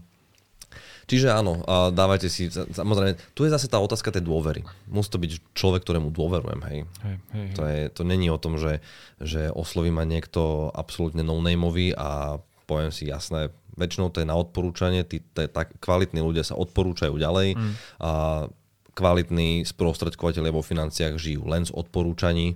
Čiže 1.11 1.35
áno, 1.35 1.67
a 1.67 1.91
dávajte 1.91 2.31
si, 2.31 2.47
samozrejme, 2.55 3.19
tu 3.35 3.43
je 3.43 3.51
zase 3.51 3.67
tá 3.67 3.83
otázka 3.83 4.15
tej 4.15 4.23
dôvery. 4.23 4.63
Musí 4.87 5.11
to 5.11 5.19
byť 5.19 5.59
človek, 5.59 5.83
ktorému 5.83 6.15
dôverujem, 6.15 6.61
hej. 6.71 6.79
hej, 7.03 7.17
hej, 7.35 7.47
hej. 7.51 7.57
To, 7.59 7.63
je, 7.67 7.81
to 7.91 8.03
není 8.07 8.31
o 8.31 8.39
tom, 8.39 8.55
že, 8.63 8.79
že 9.19 9.51
osloví 9.51 9.91
ma 9.91 10.07
niekto 10.07 10.71
absolútne 10.71 11.27
no-nameový 11.27 11.99
a 11.99 12.39
poviem 12.71 12.95
si 12.95 13.11
jasné, 13.11 13.51
väčšinou 13.75 14.15
to 14.15 14.23
je 14.23 14.31
na 14.31 14.39
odporúčanie, 14.39 15.03
tí, 15.03 15.19
tí, 15.19 15.51
tak, 15.51 15.75
kvalitní 15.83 16.23
ľudia 16.23 16.47
sa 16.47 16.55
odporúčajú 16.55 17.19
ďalej 17.19 17.59
mm. 17.59 17.73
a 17.99 18.11
kvalitní 18.95 19.67
sprostredkovateľe 19.67 20.55
vo 20.55 20.63
financiách 20.63 21.19
žijú 21.19 21.43
len 21.51 21.67
z 21.67 21.75
odporúčaní. 21.75 22.55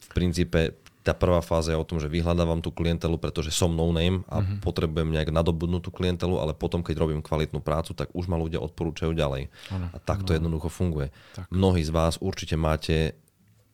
V 0.00 0.08
princípe 0.16 0.80
tá 1.04 1.12
prvá 1.12 1.44
fáza 1.44 1.76
je 1.76 1.78
o 1.78 1.84
tom, 1.84 2.00
že 2.00 2.08
vyhľadávam 2.08 2.64
tú 2.64 2.72
klientelu, 2.72 3.20
pretože 3.20 3.52
som 3.52 3.68
no 3.68 3.92
name 3.92 4.24
a 4.24 4.40
mm-hmm. 4.40 4.64
potrebujem 4.64 5.12
nejak 5.12 5.28
nadobudnúť 5.28 5.82
tú 5.84 5.92
klientelu, 5.92 6.40
ale 6.40 6.56
potom, 6.56 6.80
keď 6.80 6.96
robím 6.96 7.20
kvalitnú 7.20 7.60
prácu, 7.60 7.92
tak 7.92 8.08
už 8.16 8.24
ma 8.24 8.40
ľudia 8.40 8.64
odporúčajú 8.64 9.12
ďalej. 9.12 9.52
Ano. 9.68 9.92
A 9.92 10.00
tak 10.00 10.24
to 10.24 10.32
ano. 10.32 10.40
jednoducho 10.40 10.72
funguje. 10.72 11.12
Tak. 11.36 11.52
Mnohí 11.52 11.84
z 11.84 11.92
vás 11.92 12.16
určite 12.24 12.56
máte 12.56 13.20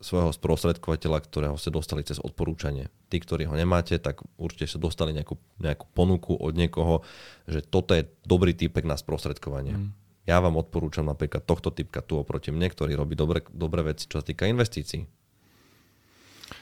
svojho 0.03 0.35
sprostredkovateľa, 0.35 1.23
ktorého 1.23 1.57
ste 1.61 1.71
dostali 1.71 2.03
cez 2.03 2.19
odporúčanie. 2.19 2.91
Tí, 3.13 3.23
ktorí 3.23 3.47
ho 3.47 3.55
nemáte, 3.55 3.95
tak 4.03 4.27
určite 4.35 4.75
ste 4.75 4.83
dostali 4.83 5.15
nejakú, 5.15 5.39
nejakú 5.63 5.87
ponuku 5.95 6.35
od 6.35 6.57
niekoho, 6.57 7.07
že 7.47 7.63
toto 7.63 7.95
je 7.95 8.11
dobrý 8.27 8.59
typek 8.59 8.83
na 8.89 8.99
sprostredkovanie. 8.99 9.77
Mm. 9.77 9.89
Ja 10.27 10.43
vám 10.43 10.59
odporúčam 10.59 11.07
napríklad 11.07 11.47
tohto 11.47 11.71
typka 11.71 12.03
tu 12.03 12.19
oproti 12.19 12.51
mne, 12.51 12.73
ktorý 12.73 12.97
robí 12.97 13.15
dobre, 13.15 13.45
dobré 13.55 13.87
veci, 13.93 14.09
čo 14.09 14.19
sa 14.19 14.27
týka 14.27 14.49
investícií. 14.49 15.05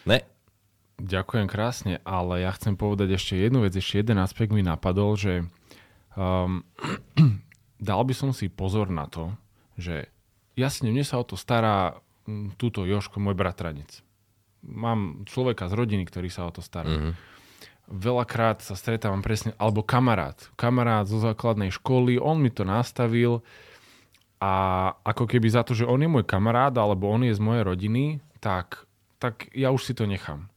Ne. 0.05 0.38
Ďakujem 0.99 1.47
krásne, 1.47 2.03
ale 2.03 2.43
ja 2.43 2.51
chcem 2.59 2.75
povedať 2.75 3.15
ešte 3.15 3.39
jednu 3.39 3.63
vec, 3.63 3.71
ešte 3.71 4.03
jeden 4.03 4.19
aspekt 4.19 4.51
mi 4.51 4.67
napadol, 4.67 5.15
že 5.15 5.47
um, 6.19 6.67
dal 7.79 8.03
by 8.03 8.15
som 8.15 8.35
si 8.35 8.51
pozor 8.51 8.91
na 8.91 9.07
to, 9.07 9.31
že 9.79 10.11
jasne, 10.59 10.91
mne 10.91 11.07
sa 11.07 11.23
o 11.23 11.25
to 11.25 11.39
stará 11.39 12.03
túto 12.59 12.83
Joško, 12.83 13.23
môj 13.23 13.39
bratranec. 13.39 14.03
Mám 14.67 15.25
človeka 15.31 15.71
z 15.71 15.79
rodiny, 15.79 16.05
ktorý 16.05 16.29
sa 16.29 16.51
o 16.51 16.53
to 16.53 16.61
stará. 16.61 16.91
Mm-hmm. 16.91 17.15
Veľakrát 17.89 18.61
sa 18.61 18.77
stretávam 18.77 19.25
presne, 19.25 19.57
alebo 19.57 19.81
kamarát. 19.81 20.37
Kamarát 20.59 21.09
zo 21.09 21.23
základnej 21.23 21.73
školy, 21.73 22.21
on 22.21 22.43
mi 22.43 22.53
to 22.53 22.67
nastavil 22.67 23.41
a 24.43 24.53
ako 25.07 25.25
keby 25.25 25.49
za 25.49 25.65
to, 25.65 25.73
že 25.73 25.89
on 25.89 26.03
je 26.03 26.11
môj 26.11 26.27
kamarát, 26.27 26.75
alebo 26.77 27.09
on 27.09 27.25
je 27.25 27.33
z 27.33 27.41
mojej 27.41 27.65
rodiny, 27.65 28.05
tak, 28.43 28.85
tak 29.17 29.49
ja 29.57 29.73
už 29.73 29.89
si 29.89 29.97
to 29.97 30.05
nechám. 30.05 30.53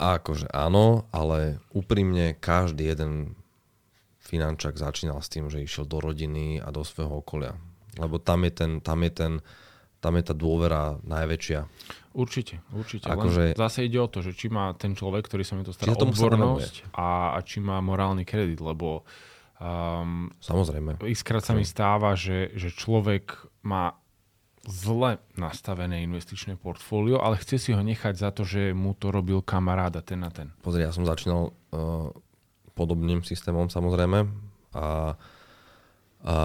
Akože 0.00 0.48
áno, 0.48 1.04
ale 1.12 1.60
úprimne 1.76 2.32
každý 2.32 2.88
jeden 2.88 3.36
finančák 4.24 4.80
začínal 4.80 5.20
s 5.20 5.28
tým, 5.28 5.52
že 5.52 5.60
išiel 5.60 5.84
do 5.84 6.00
rodiny 6.00 6.56
a 6.56 6.72
do 6.72 6.80
svojho 6.80 7.20
okolia. 7.20 7.60
Lebo 8.00 8.16
tam 8.16 8.48
je 8.48 8.52
ten, 8.54 8.70
tam 8.80 9.04
je 9.04 9.12
ten, 9.12 9.32
tam 10.00 10.16
je 10.16 10.24
tá 10.24 10.32
dôvera 10.32 10.96
najväčšia. 11.04 11.60
Určite, 12.16 12.64
určite. 12.72 13.06
Akože... 13.12 13.54
zase 13.54 13.84
ide 13.84 14.00
o 14.00 14.08
to, 14.08 14.24
že 14.24 14.32
či 14.32 14.48
má 14.48 14.72
ten 14.74 14.96
človek, 14.96 15.28
ktorý 15.28 15.44
sa 15.44 15.54
mi 15.54 15.62
to 15.68 15.76
stará 15.76 15.92
odbornosť 15.92 16.96
a, 16.96 17.36
a 17.36 17.38
či 17.44 17.60
má 17.60 17.78
morálny 17.84 18.24
kredit, 18.24 18.58
lebo 18.58 19.04
um, 19.60 20.32
Samozrejme. 20.40 21.02
Iskrát 21.06 21.44
sa 21.44 21.52
mi 21.52 21.62
stáva, 21.68 22.16
že, 22.16 22.50
že 22.56 22.72
človek 22.72 23.36
má 23.62 24.00
zle 24.68 25.16
nastavené 25.40 26.04
investičné 26.04 26.60
portfólio, 26.60 27.20
ale 27.24 27.40
chce 27.40 27.56
si 27.56 27.70
ho 27.72 27.80
nechať 27.80 28.14
za 28.16 28.28
to, 28.28 28.44
že 28.44 28.76
mu 28.76 28.92
to 28.92 29.08
robil 29.08 29.40
kamarád 29.40 29.96
a 29.96 30.02
ten 30.04 30.20
a 30.20 30.30
ten. 30.30 30.52
Pozri, 30.60 30.84
ja 30.84 30.92
som 30.92 31.08
začínal 31.08 31.48
uh, 31.72 32.12
podobným 32.76 33.24
systémom 33.24 33.72
samozrejme 33.72 34.28
a, 34.76 35.16
a 36.24 36.36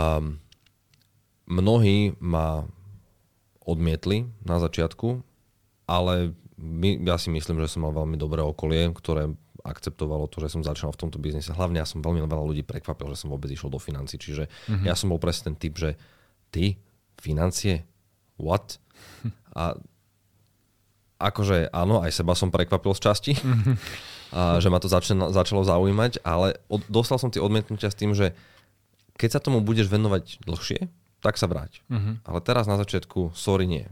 mnohí 1.48 2.16
ma 2.24 2.64
odmietli 3.66 4.30
na 4.48 4.64
začiatku, 4.64 5.20
ale 5.90 6.32
my, 6.56 7.04
ja 7.04 7.20
si 7.20 7.28
myslím, 7.34 7.60
že 7.60 7.76
som 7.76 7.84
mal 7.84 7.92
veľmi 7.92 8.16
dobré 8.16 8.40
okolie, 8.40 8.96
ktoré 8.96 9.28
akceptovalo 9.66 10.30
to, 10.30 10.40
že 10.46 10.54
som 10.54 10.62
začal 10.62 10.94
v 10.94 11.02
tomto 11.02 11.18
biznise. 11.18 11.50
Hlavne 11.50 11.82
ja 11.82 11.88
som 11.90 12.00
veľmi 12.00 12.22
veľa 12.22 12.46
ľudí 12.46 12.62
prekvapil, 12.62 13.10
že 13.12 13.26
som 13.26 13.34
vôbec 13.34 13.50
išiel 13.50 13.74
do 13.74 13.82
financí. 13.82 14.22
Čiže 14.22 14.46
mm-hmm. 14.46 14.86
ja 14.86 14.94
som 14.94 15.10
bol 15.10 15.18
presne 15.18 15.52
ten 15.52 15.58
typ, 15.58 15.74
že 15.74 15.98
ty, 16.54 16.78
financie, 17.18 17.82
what? 18.38 18.78
A 19.56 19.78
akože 21.20 21.72
áno, 21.72 22.04
aj 22.04 22.12
seba 22.12 22.36
som 22.36 22.52
prekvapil 22.52 22.92
z 22.92 23.02
časti, 23.02 23.34
mm-hmm. 23.40 23.76
a, 24.36 24.60
že 24.60 24.68
ma 24.68 24.84
to 24.84 24.92
začalo, 24.92 25.32
začalo 25.32 25.62
zaujímať, 25.64 26.22
ale 26.28 26.60
od, 26.68 26.84
dostal 26.92 27.16
som 27.16 27.32
tie 27.32 27.40
odmietnutia 27.40 27.88
s 27.88 27.98
tým, 27.98 28.12
že 28.12 28.36
keď 29.16 29.40
sa 29.40 29.44
tomu 29.44 29.64
budeš 29.64 29.88
venovať 29.88 30.44
dlhšie, 30.44 30.92
tak 31.24 31.40
sa 31.40 31.50
vráť. 31.50 31.82
Uh-huh. 31.90 32.22
Ale 32.22 32.40
teraz 32.44 32.70
na 32.70 32.78
začiatku, 32.78 33.34
sorry, 33.34 33.66
nie. 33.66 33.88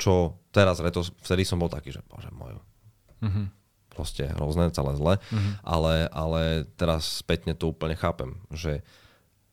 Čo 0.00 0.40
teraz, 0.54 0.80
to, 0.80 1.04
vtedy 1.20 1.44
som 1.44 1.60
bol 1.60 1.68
taký, 1.68 1.92
že 1.92 2.00
bože 2.08 2.32
môj, 2.32 2.56
uh-huh. 2.56 3.46
proste 3.92 4.30
hrozné, 4.32 4.72
celé 4.72 4.96
zle, 4.96 5.14
uh-huh. 5.20 5.52
ale, 5.60 6.08
ale 6.08 6.42
teraz 6.80 7.20
spätne 7.20 7.52
to 7.52 7.74
úplne 7.74 7.98
chápem, 7.98 8.40
že, 8.54 8.80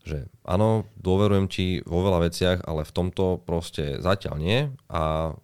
že 0.08 0.18
áno, 0.48 0.88
dôverujem 0.96 1.46
ti 1.52 1.84
vo 1.84 2.00
veľa 2.00 2.24
veciach, 2.32 2.58
ale 2.64 2.88
v 2.88 2.94
tomto 2.96 3.44
proste 3.44 4.00
zatiaľ 4.00 4.40
nie 4.40 4.72
a 4.88 5.36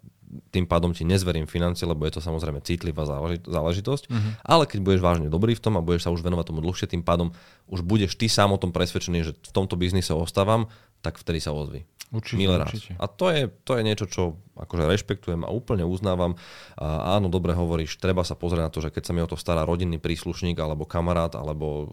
tým 0.50 0.66
pádom 0.66 0.90
ti 0.90 1.06
nezverím 1.06 1.46
financie, 1.46 1.86
lebo 1.86 2.02
je 2.06 2.18
to 2.18 2.20
samozrejme 2.24 2.58
citlivá 2.64 3.06
záležitosť, 3.46 4.04
uh-huh. 4.10 4.32
ale 4.42 4.66
keď 4.66 4.78
budeš 4.82 5.02
vážne 5.04 5.28
dobrý 5.30 5.54
v 5.54 5.62
tom 5.62 5.78
a 5.78 5.84
budeš 5.84 6.08
sa 6.08 6.10
už 6.10 6.26
venovať 6.26 6.50
tomu 6.50 6.58
dlhšie, 6.64 6.90
tým 6.90 7.06
pádom 7.06 7.30
už 7.70 7.86
budeš 7.86 8.18
ty 8.18 8.26
sám 8.26 8.50
o 8.50 8.58
tom 8.58 8.74
presvedčený, 8.74 9.18
že 9.22 9.32
v 9.38 9.52
tomto 9.54 9.78
biznise 9.78 10.10
ostávam, 10.10 10.66
tak 11.06 11.20
vtedy 11.20 11.38
sa 11.38 11.54
ozví. 11.54 11.86
Určite, 12.14 12.38
Milé 12.38 12.62
určite. 12.62 12.94
A 12.94 13.10
to 13.10 13.26
je, 13.34 13.50
to 13.66 13.74
je 13.74 13.82
niečo, 13.82 14.06
čo 14.06 14.22
akože 14.54 14.86
rešpektujem 14.86 15.42
a 15.42 15.50
úplne 15.50 15.82
uznávam. 15.82 16.38
A 16.78 17.18
áno, 17.18 17.26
dobre 17.26 17.50
hovoríš, 17.58 17.98
treba 17.98 18.22
sa 18.22 18.38
pozrieť 18.38 18.62
na 18.62 18.70
to, 18.70 18.78
že 18.78 18.94
keď 18.94 19.02
sa 19.02 19.12
mi 19.16 19.20
o 19.24 19.26
to 19.26 19.34
stará 19.34 19.66
rodinný 19.66 19.98
príslušník, 19.98 20.54
alebo 20.62 20.86
kamarát, 20.86 21.34
alebo 21.34 21.90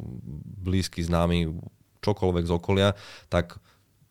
blízky 0.61 1.01
známy, 1.01 1.49
čokoľvek 2.01 2.45
z 2.45 2.53
okolia, 2.53 2.89
tak 3.31 3.57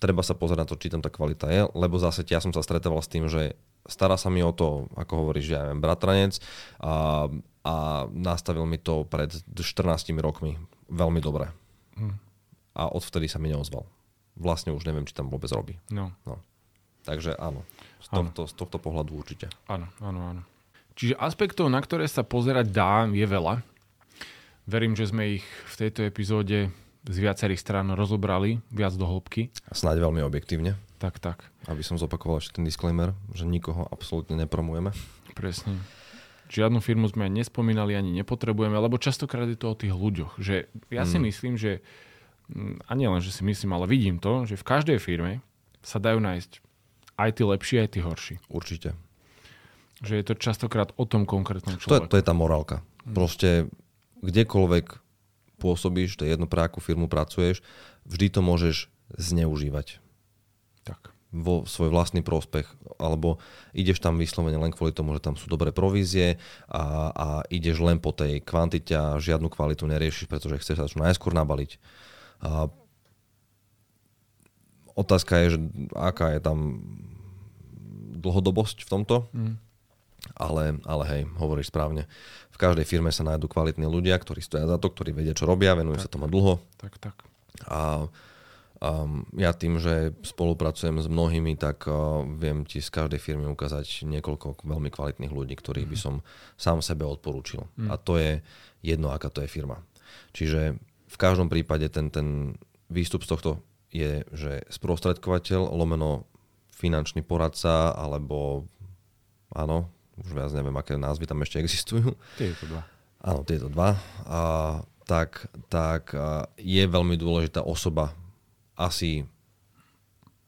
treba 0.00 0.24
sa 0.24 0.32
pozrieť 0.32 0.60
na 0.62 0.68
to, 0.68 0.80
či 0.80 0.88
tam 0.90 1.04
tá 1.04 1.12
kvalita 1.12 1.50
je, 1.52 1.68
lebo 1.76 2.00
zase 2.00 2.24
ja 2.24 2.40
som 2.40 2.54
sa 2.54 2.64
stretával 2.64 3.04
s 3.04 3.12
tým, 3.12 3.28
že 3.28 3.58
stará 3.84 4.16
sa 4.16 4.32
mi 4.32 4.40
o 4.40 4.54
to, 4.54 4.88
ako 4.96 5.26
hovoríš, 5.26 5.52
ja 5.52 5.66
neviem, 5.68 5.82
bratranec 5.82 6.40
a, 6.80 7.28
a 7.66 7.74
nastavil 8.14 8.64
mi 8.64 8.80
to 8.80 9.04
pred 9.04 9.28
14 9.34 10.14
rokmi 10.22 10.56
veľmi 10.88 11.20
dobre. 11.20 11.52
Hm. 12.00 12.16
A 12.78 12.88
odvtedy 12.88 13.28
sa 13.28 13.36
mi 13.36 13.52
neozval 13.52 13.84
vlastne 14.40 14.72
už 14.72 14.88
neviem, 14.88 15.04
či 15.04 15.12
tam 15.12 15.28
vôbec 15.28 15.52
robí. 15.52 15.76
No. 15.92 16.16
no. 16.24 16.40
Takže 17.04 17.36
áno, 17.36 17.64
z 18.00 18.08
tohto, 18.08 18.42
z 18.48 18.54
tohto 18.56 18.80
pohľadu 18.80 19.12
určite. 19.12 19.52
Áno, 19.68 19.88
áno, 20.00 20.20
áno. 20.32 20.42
Čiže 20.96 21.20
aspektov, 21.20 21.68
na 21.68 21.80
ktoré 21.80 22.08
sa 22.08 22.24
pozerať 22.24 22.72
dá, 22.72 23.08
je 23.08 23.24
veľa. 23.24 23.64
Verím, 24.68 24.96
že 24.96 25.08
sme 25.08 25.40
ich 25.40 25.46
v 25.72 25.74
tejto 25.76 26.04
epizóde 26.04 26.72
z 27.06 27.16
viacerých 27.16 27.60
strán 27.60 27.88
rozobrali 27.96 28.60
viac 28.68 28.92
do 28.96 29.08
hĺbky. 29.08 29.52
A 29.68 29.74
snáď 29.76 30.04
veľmi 30.04 30.20
objektívne. 30.24 30.76
Tak, 31.00 31.16
tak. 31.16 31.48
Aby 31.64 31.80
som 31.80 31.96
zopakoval 31.96 32.44
ešte 32.44 32.60
ten 32.60 32.64
disclaimer, 32.68 33.16
že 33.32 33.48
nikoho 33.48 33.88
absolútne 33.88 34.36
nepromujeme. 34.36 34.92
Presne. 35.32 35.80
Žiadnu 36.50 36.82
firmu 36.82 37.06
sme 37.08 37.30
nespomínali 37.30 37.94
ani 37.96 38.10
nepotrebujeme, 38.20 38.74
lebo 38.74 39.00
častokrát 39.00 39.46
je 39.48 39.56
to 39.56 39.72
o 39.72 39.78
tých 39.78 39.94
ľuďoch. 39.94 40.36
Že 40.36 40.68
ja 40.92 41.06
si 41.06 41.16
mm. 41.16 41.24
myslím, 41.30 41.54
že 41.56 41.80
Mm, 42.50 42.82
a 42.86 42.92
nielen, 42.98 43.22
že 43.22 43.30
si 43.30 43.46
myslím, 43.46 43.70
ale 43.78 43.86
vidím 43.86 44.18
to, 44.18 44.42
že 44.42 44.58
v 44.58 44.66
každej 44.66 44.98
firme 44.98 45.38
sa 45.86 46.02
dajú 46.02 46.18
nájsť 46.18 46.58
aj 47.14 47.30
tí 47.36 47.42
lepší, 47.46 47.74
aj 47.78 47.88
tí 47.94 48.00
horší. 48.02 48.34
Určite. 48.50 48.98
Že 50.02 50.14
je 50.18 50.24
to 50.24 50.34
častokrát 50.34 50.90
o 50.96 51.04
tom 51.06 51.28
konkrétnom 51.28 51.78
človeku. 51.78 52.10
To 52.10 52.10
je, 52.10 52.10
to 52.10 52.18
je 52.18 52.26
tá 52.26 52.34
morálka. 52.34 52.82
Mm. 53.06 53.14
Proste 53.14 53.48
kdekoľvek 54.24 54.86
pôsobíš, 55.60 56.16
to 56.16 56.24
je 56.24 56.32
jedno 56.32 56.48
pre 56.48 56.64
akú 56.64 56.80
firmu 56.80 57.04
pracuješ, 57.06 57.60
vždy 58.08 58.32
to 58.32 58.40
môžeš 58.40 58.88
zneužívať. 59.20 60.00
Tak. 60.88 61.12
Vo 61.30 61.62
svoj 61.62 61.94
vlastný 61.94 62.26
prospech. 62.26 62.66
Alebo 62.98 63.38
ideš 63.70 64.02
tam 64.02 64.18
vyslovene 64.18 64.58
len 64.58 64.74
kvôli 64.74 64.90
tomu, 64.90 65.14
že 65.14 65.22
tam 65.22 65.38
sú 65.38 65.46
dobré 65.46 65.70
provízie 65.70 66.42
a, 66.66 67.12
a 67.12 67.26
ideš 67.52 67.78
len 67.84 68.02
po 68.02 68.10
tej 68.10 68.42
kvantite 68.42 68.96
a 68.96 69.20
žiadnu 69.20 69.46
kvalitu 69.46 69.86
neriešiš, 69.86 70.26
pretože 70.26 70.58
chceš 70.58 70.76
sa 70.80 70.90
čo 70.90 70.98
najskôr 70.98 71.30
nabaliť 71.30 71.78
a 72.40 72.72
otázka 74.96 75.44
je, 75.44 75.48
že 75.56 75.58
aká 75.92 76.32
je 76.36 76.40
tam 76.40 76.58
dlhodobosť 78.20 78.84
v 78.84 78.88
tomto. 78.88 79.16
Mm. 79.32 79.56
Ale, 80.36 80.78
ale 80.84 81.04
hej, 81.10 81.22
hovoríš 81.38 81.72
správne. 81.72 82.06
V 82.54 82.58
každej 82.60 82.84
firme 82.84 83.10
sa 83.10 83.24
nájdú 83.24 83.48
kvalitní 83.48 83.88
ľudia, 83.88 84.16
ktorí 84.20 84.44
stoja 84.44 84.68
za 84.68 84.76
to, 84.76 84.92
ktorí 84.92 85.16
vedia, 85.16 85.34
čo 85.36 85.48
robia, 85.48 85.78
venujú 85.78 86.00
tak, 86.00 86.04
sa 86.04 86.12
tomu 86.12 86.26
dlho. 86.28 86.60
Tak, 86.76 87.00
tak. 87.00 87.16
A 87.68 88.08
um, 88.80 89.24
ja 89.36 89.52
tým, 89.52 89.76
že 89.80 90.16
spolupracujem 90.24 91.00
s 91.00 91.08
mnohými, 91.08 91.56
tak 91.56 91.84
uh, 91.88 92.24
viem 92.24 92.64
ti 92.64 92.80
z 92.80 92.88
každej 92.88 93.20
firmy 93.20 93.46
ukázať 93.48 94.08
niekoľko 94.08 94.64
veľmi 94.64 94.88
kvalitných 94.92 95.32
ľudí, 95.32 95.54
ktorých 95.56 95.88
mm. 95.88 95.92
by 95.92 95.98
som 95.98 96.14
sám 96.56 96.80
sebe 96.80 97.04
odporúčil. 97.04 97.68
Mm. 97.76 97.88
A 97.92 97.94
to 98.00 98.16
je 98.16 98.40
jedno, 98.80 99.12
aká 99.12 99.28
to 99.28 99.44
je 99.44 99.48
firma. 99.48 99.84
Čiže 100.32 100.80
v 101.10 101.16
každom 101.18 101.52
prípade 101.52 101.86
ten, 101.92 102.08
ten 102.08 102.56
výstup 102.88 103.22
z 103.26 103.30
tohto 103.36 103.50
je, 103.90 104.22
že 104.30 104.62
sprostredkovateľ, 104.70 105.74
lomeno 105.74 106.30
finančný 106.70 107.20
poradca, 107.26 107.92
alebo 107.92 108.64
áno, 109.52 109.90
už 110.24 110.30
viac 110.32 110.50
neviem, 110.52 110.74
aké 110.76 110.96
názvy 111.00 111.24
tam 111.26 111.40
ešte 111.42 111.60
existujú. 111.60 112.14
Tieto 112.36 112.64
dva. 112.68 112.82
Áno, 113.20 113.40
tieto 113.44 113.68
dva. 113.68 113.96
A, 114.24 114.40
tak, 115.04 115.50
tak 115.68 116.14
a 116.14 116.46
je 116.56 116.84
veľmi 116.86 117.18
dôležitá 117.18 117.66
osoba 117.66 118.14
asi 118.78 119.26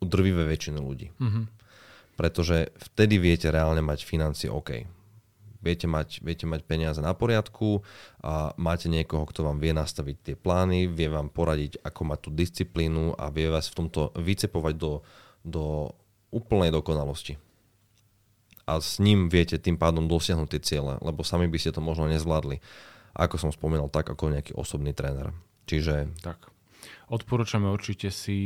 u 0.01 0.05
drvivé 0.07 0.47
väčšiny 0.49 0.79
ľudí. 0.79 1.11
Mm-hmm. 1.19 1.45
Pretože 2.17 2.71
vtedy 2.93 3.19
viete 3.19 3.49
reálne 3.51 3.83
mať 3.83 4.05
financie 4.07 4.49
OK 4.53 4.87
viete 5.63 5.87
mať, 5.87 6.21
viete 6.21 6.45
mať 6.45 6.67
peniaze 6.67 6.99
na 6.99 7.15
poriadku 7.15 7.87
a 8.21 8.51
máte 8.59 8.91
niekoho, 8.91 9.25
kto 9.31 9.47
vám 9.47 9.63
vie 9.63 9.71
nastaviť 9.71 10.17
tie 10.21 10.35
plány, 10.37 10.91
vie 10.91 11.07
vám 11.07 11.31
poradiť, 11.31 11.79
ako 11.87 12.01
mať 12.03 12.19
tú 12.19 12.31
disciplínu 12.35 13.15
a 13.15 13.31
vie 13.31 13.47
vás 13.47 13.71
v 13.71 13.87
tomto 13.87 14.11
vycepovať 14.19 14.75
do, 14.75 14.93
do 15.47 15.95
úplnej 16.35 16.75
dokonalosti. 16.75 17.39
A 18.67 18.79
s 18.79 19.03
ním 19.03 19.27
viete 19.27 19.59
tým 19.59 19.75
pádom 19.75 20.07
dosiahnuť 20.07 20.49
tie 20.55 20.61
ciele, 20.63 20.95
lebo 21.03 21.27
sami 21.27 21.51
by 21.51 21.59
ste 21.59 21.75
to 21.75 21.83
možno 21.83 22.07
nezvládli. 22.07 22.63
Ako 23.13 23.37
som 23.37 23.51
spomínal, 23.53 23.93
tak 23.93 24.09
ako 24.09 24.33
nejaký 24.33 24.57
osobný 24.57 24.97
tréner. 24.97 25.35
Čiže... 25.69 26.15
Tak. 26.25 26.49
Odporúčame 27.13 27.69
určite 27.69 28.09
si 28.09 28.41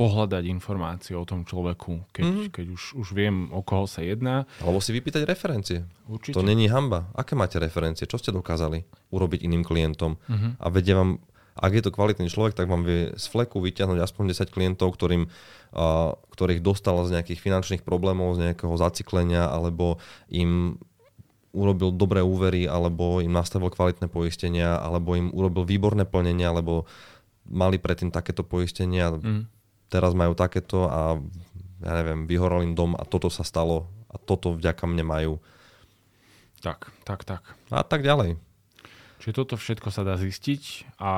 pohľadať 0.00 0.44
informácie 0.48 1.12
o 1.12 1.28
tom 1.28 1.44
človeku, 1.44 2.08
keď, 2.14 2.24
mm. 2.24 2.48
keď 2.56 2.66
už, 2.72 2.82
už 2.96 3.08
viem, 3.12 3.52
o 3.52 3.60
koho 3.60 3.84
sa 3.84 4.00
jedná. 4.00 4.48
Alebo 4.64 4.80
si 4.80 4.96
vypýtať 4.96 5.28
referencie. 5.28 5.84
Určite. 6.08 6.36
To 6.36 6.46
není 6.46 6.72
hamba. 6.72 7.12
Aké 7.12 7.36
máte 7.36 7.60
referencie? 7.60 8.08
Čo 8.08 8.16
ste 8.16 8.32
dokázali 8.32 8.86
urobiť 9.12 9.44
iným 9.44 9.60
klientom? 9.60 10.16
Mm-hmm. 10.16 10.52
A 10.56 10.66
vedia 10.72 10.96
vám, 10.96 11.20
ak 11.56 11.72
je 11.74 11.82
to 11.82 11.94
kvalitný 11.94 12.28
človek, 12.30 12.54
tak 12.54 12.70
vám 12.70 12.86
vie 12.86 13.14
z 13.14 13.26
fleku 13.30 13.58
vyťahnuť 13.62 13.98
aspoň 14.02 14.36
10 14.36 14.54
klientov, 14.54 14.94
ktorým, 14.94 15.26
uh, 15.26 16.14
ktorých 16.34 16.60
dostal 16.62 17.00
z 17.06 17.18
nejakých 17.18 17.40
finančných 17.42 17.82
problémov, 17.82 18.38
z 18.38 18.50
nejakého 18.50 18.74
zaciklenia, 18.78 19.50
alebo 19.50 19.98
im 20.30 20.78
urobil 21.50 21.90
dobré 21.90 22.22
úvery, 22.22 22.70
alebo 22.70 23.18
im 23.18 23.34
nastavil 23.34 23.74
kvalitné 23.74 24.06
poistenia, 24.06 24.78
alebo 24.78 25.18
im 25.18 25.34
urobil 25.34 25.66
výborné 25.66 26.06
plnenia, 26.06 26.54
alebo 26.54 26.86
mali 27.50 27.82
predtým 27.82 28.14
takéto 28.14 28.46
poistenia. 28.46 29.10
Mm 29.14 29.60
teraz 29.90 30.14
majú 30.14 30.38
takéto 30.38 30.86
a 30.86 31.18
ja 31.82 31.92
neviem, 32.00 32.30
vyhoral 32.30 32.62
im 32.62 32.78
dom 32.78 32.94
a 32.94 33.02
toto 33.02 33.26
sa 33.28 33.42
stalo 33.42 33.90
a 34.06 34.16
toto 34.16 34.54
vďaka 34.54 34.86
mne 34.86 35.04
majú. 35.04 35.32
Tak, 36.62 36.94
tak, 37.02 37.26
tak. 37.26 37.42
A 37.72 37.82
tak 37.82 38.06
ďalej. 38.06 38.38
Čiže 39.20 39.36
toto 39.36 39.54
všetko 39.60 39.92
sa 39.92 40.00
dá 40.00 40.16
zistiť 40.16 40.96
a 40.96 41.12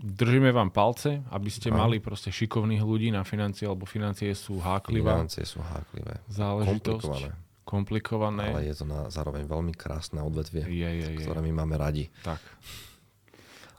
držíme 0.00 0.48
vám 0.48 0.72
palce, 0.72 1.20
aby 1.28 1.52
ste 1.52 1.68
no. 1.68 1.84
mali 1.84 2.00
proste 2.00 2.32
šikovných 2.32 2.80
ľudí 2.80 3.12
na 3.12 3.20
financie, 3.20 3.68
lebo 3.68 3.84
financie 3.84 4.32
sú 4.32 4.56
háklivé. 4.56 5.12
Financie 5.12 5.44
sú 5.44 5.60
háklivé. 5.60 6.24
Záležitosť. 6.32 7.04
Komplikované. 7.04 7.30
Komplikované. 7.68 8.46
Ale 8.56 8.64
je 8.72 8.74
to 8.80 8.84
na, 8.88 9.12
zároveň 9.12 9.44
veľmi 9.44 9.76
krásne 9.76 10.24
odvetvie, 10.24 10.64
je, 10.64 10.90
je, 10.90 11.08
je. 11.20 11.22
ktoré 11.22 11.44
my 11.44 11.52
máme 11.52 11.76
radi. 11.76 12.08
Tak. 12.24 12.40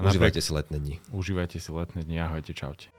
Užívajte 0.02 0.42
si 0.42 0.50
letné 0.54 0.78
dni. 0.78 0.96
Užívajte 1.14 1.58
si 1.62 1.70
letné 1.70 2.02
dni. 2.06 2.18
Ahojte, 2.22 2.54
čaute. 2.54 2.90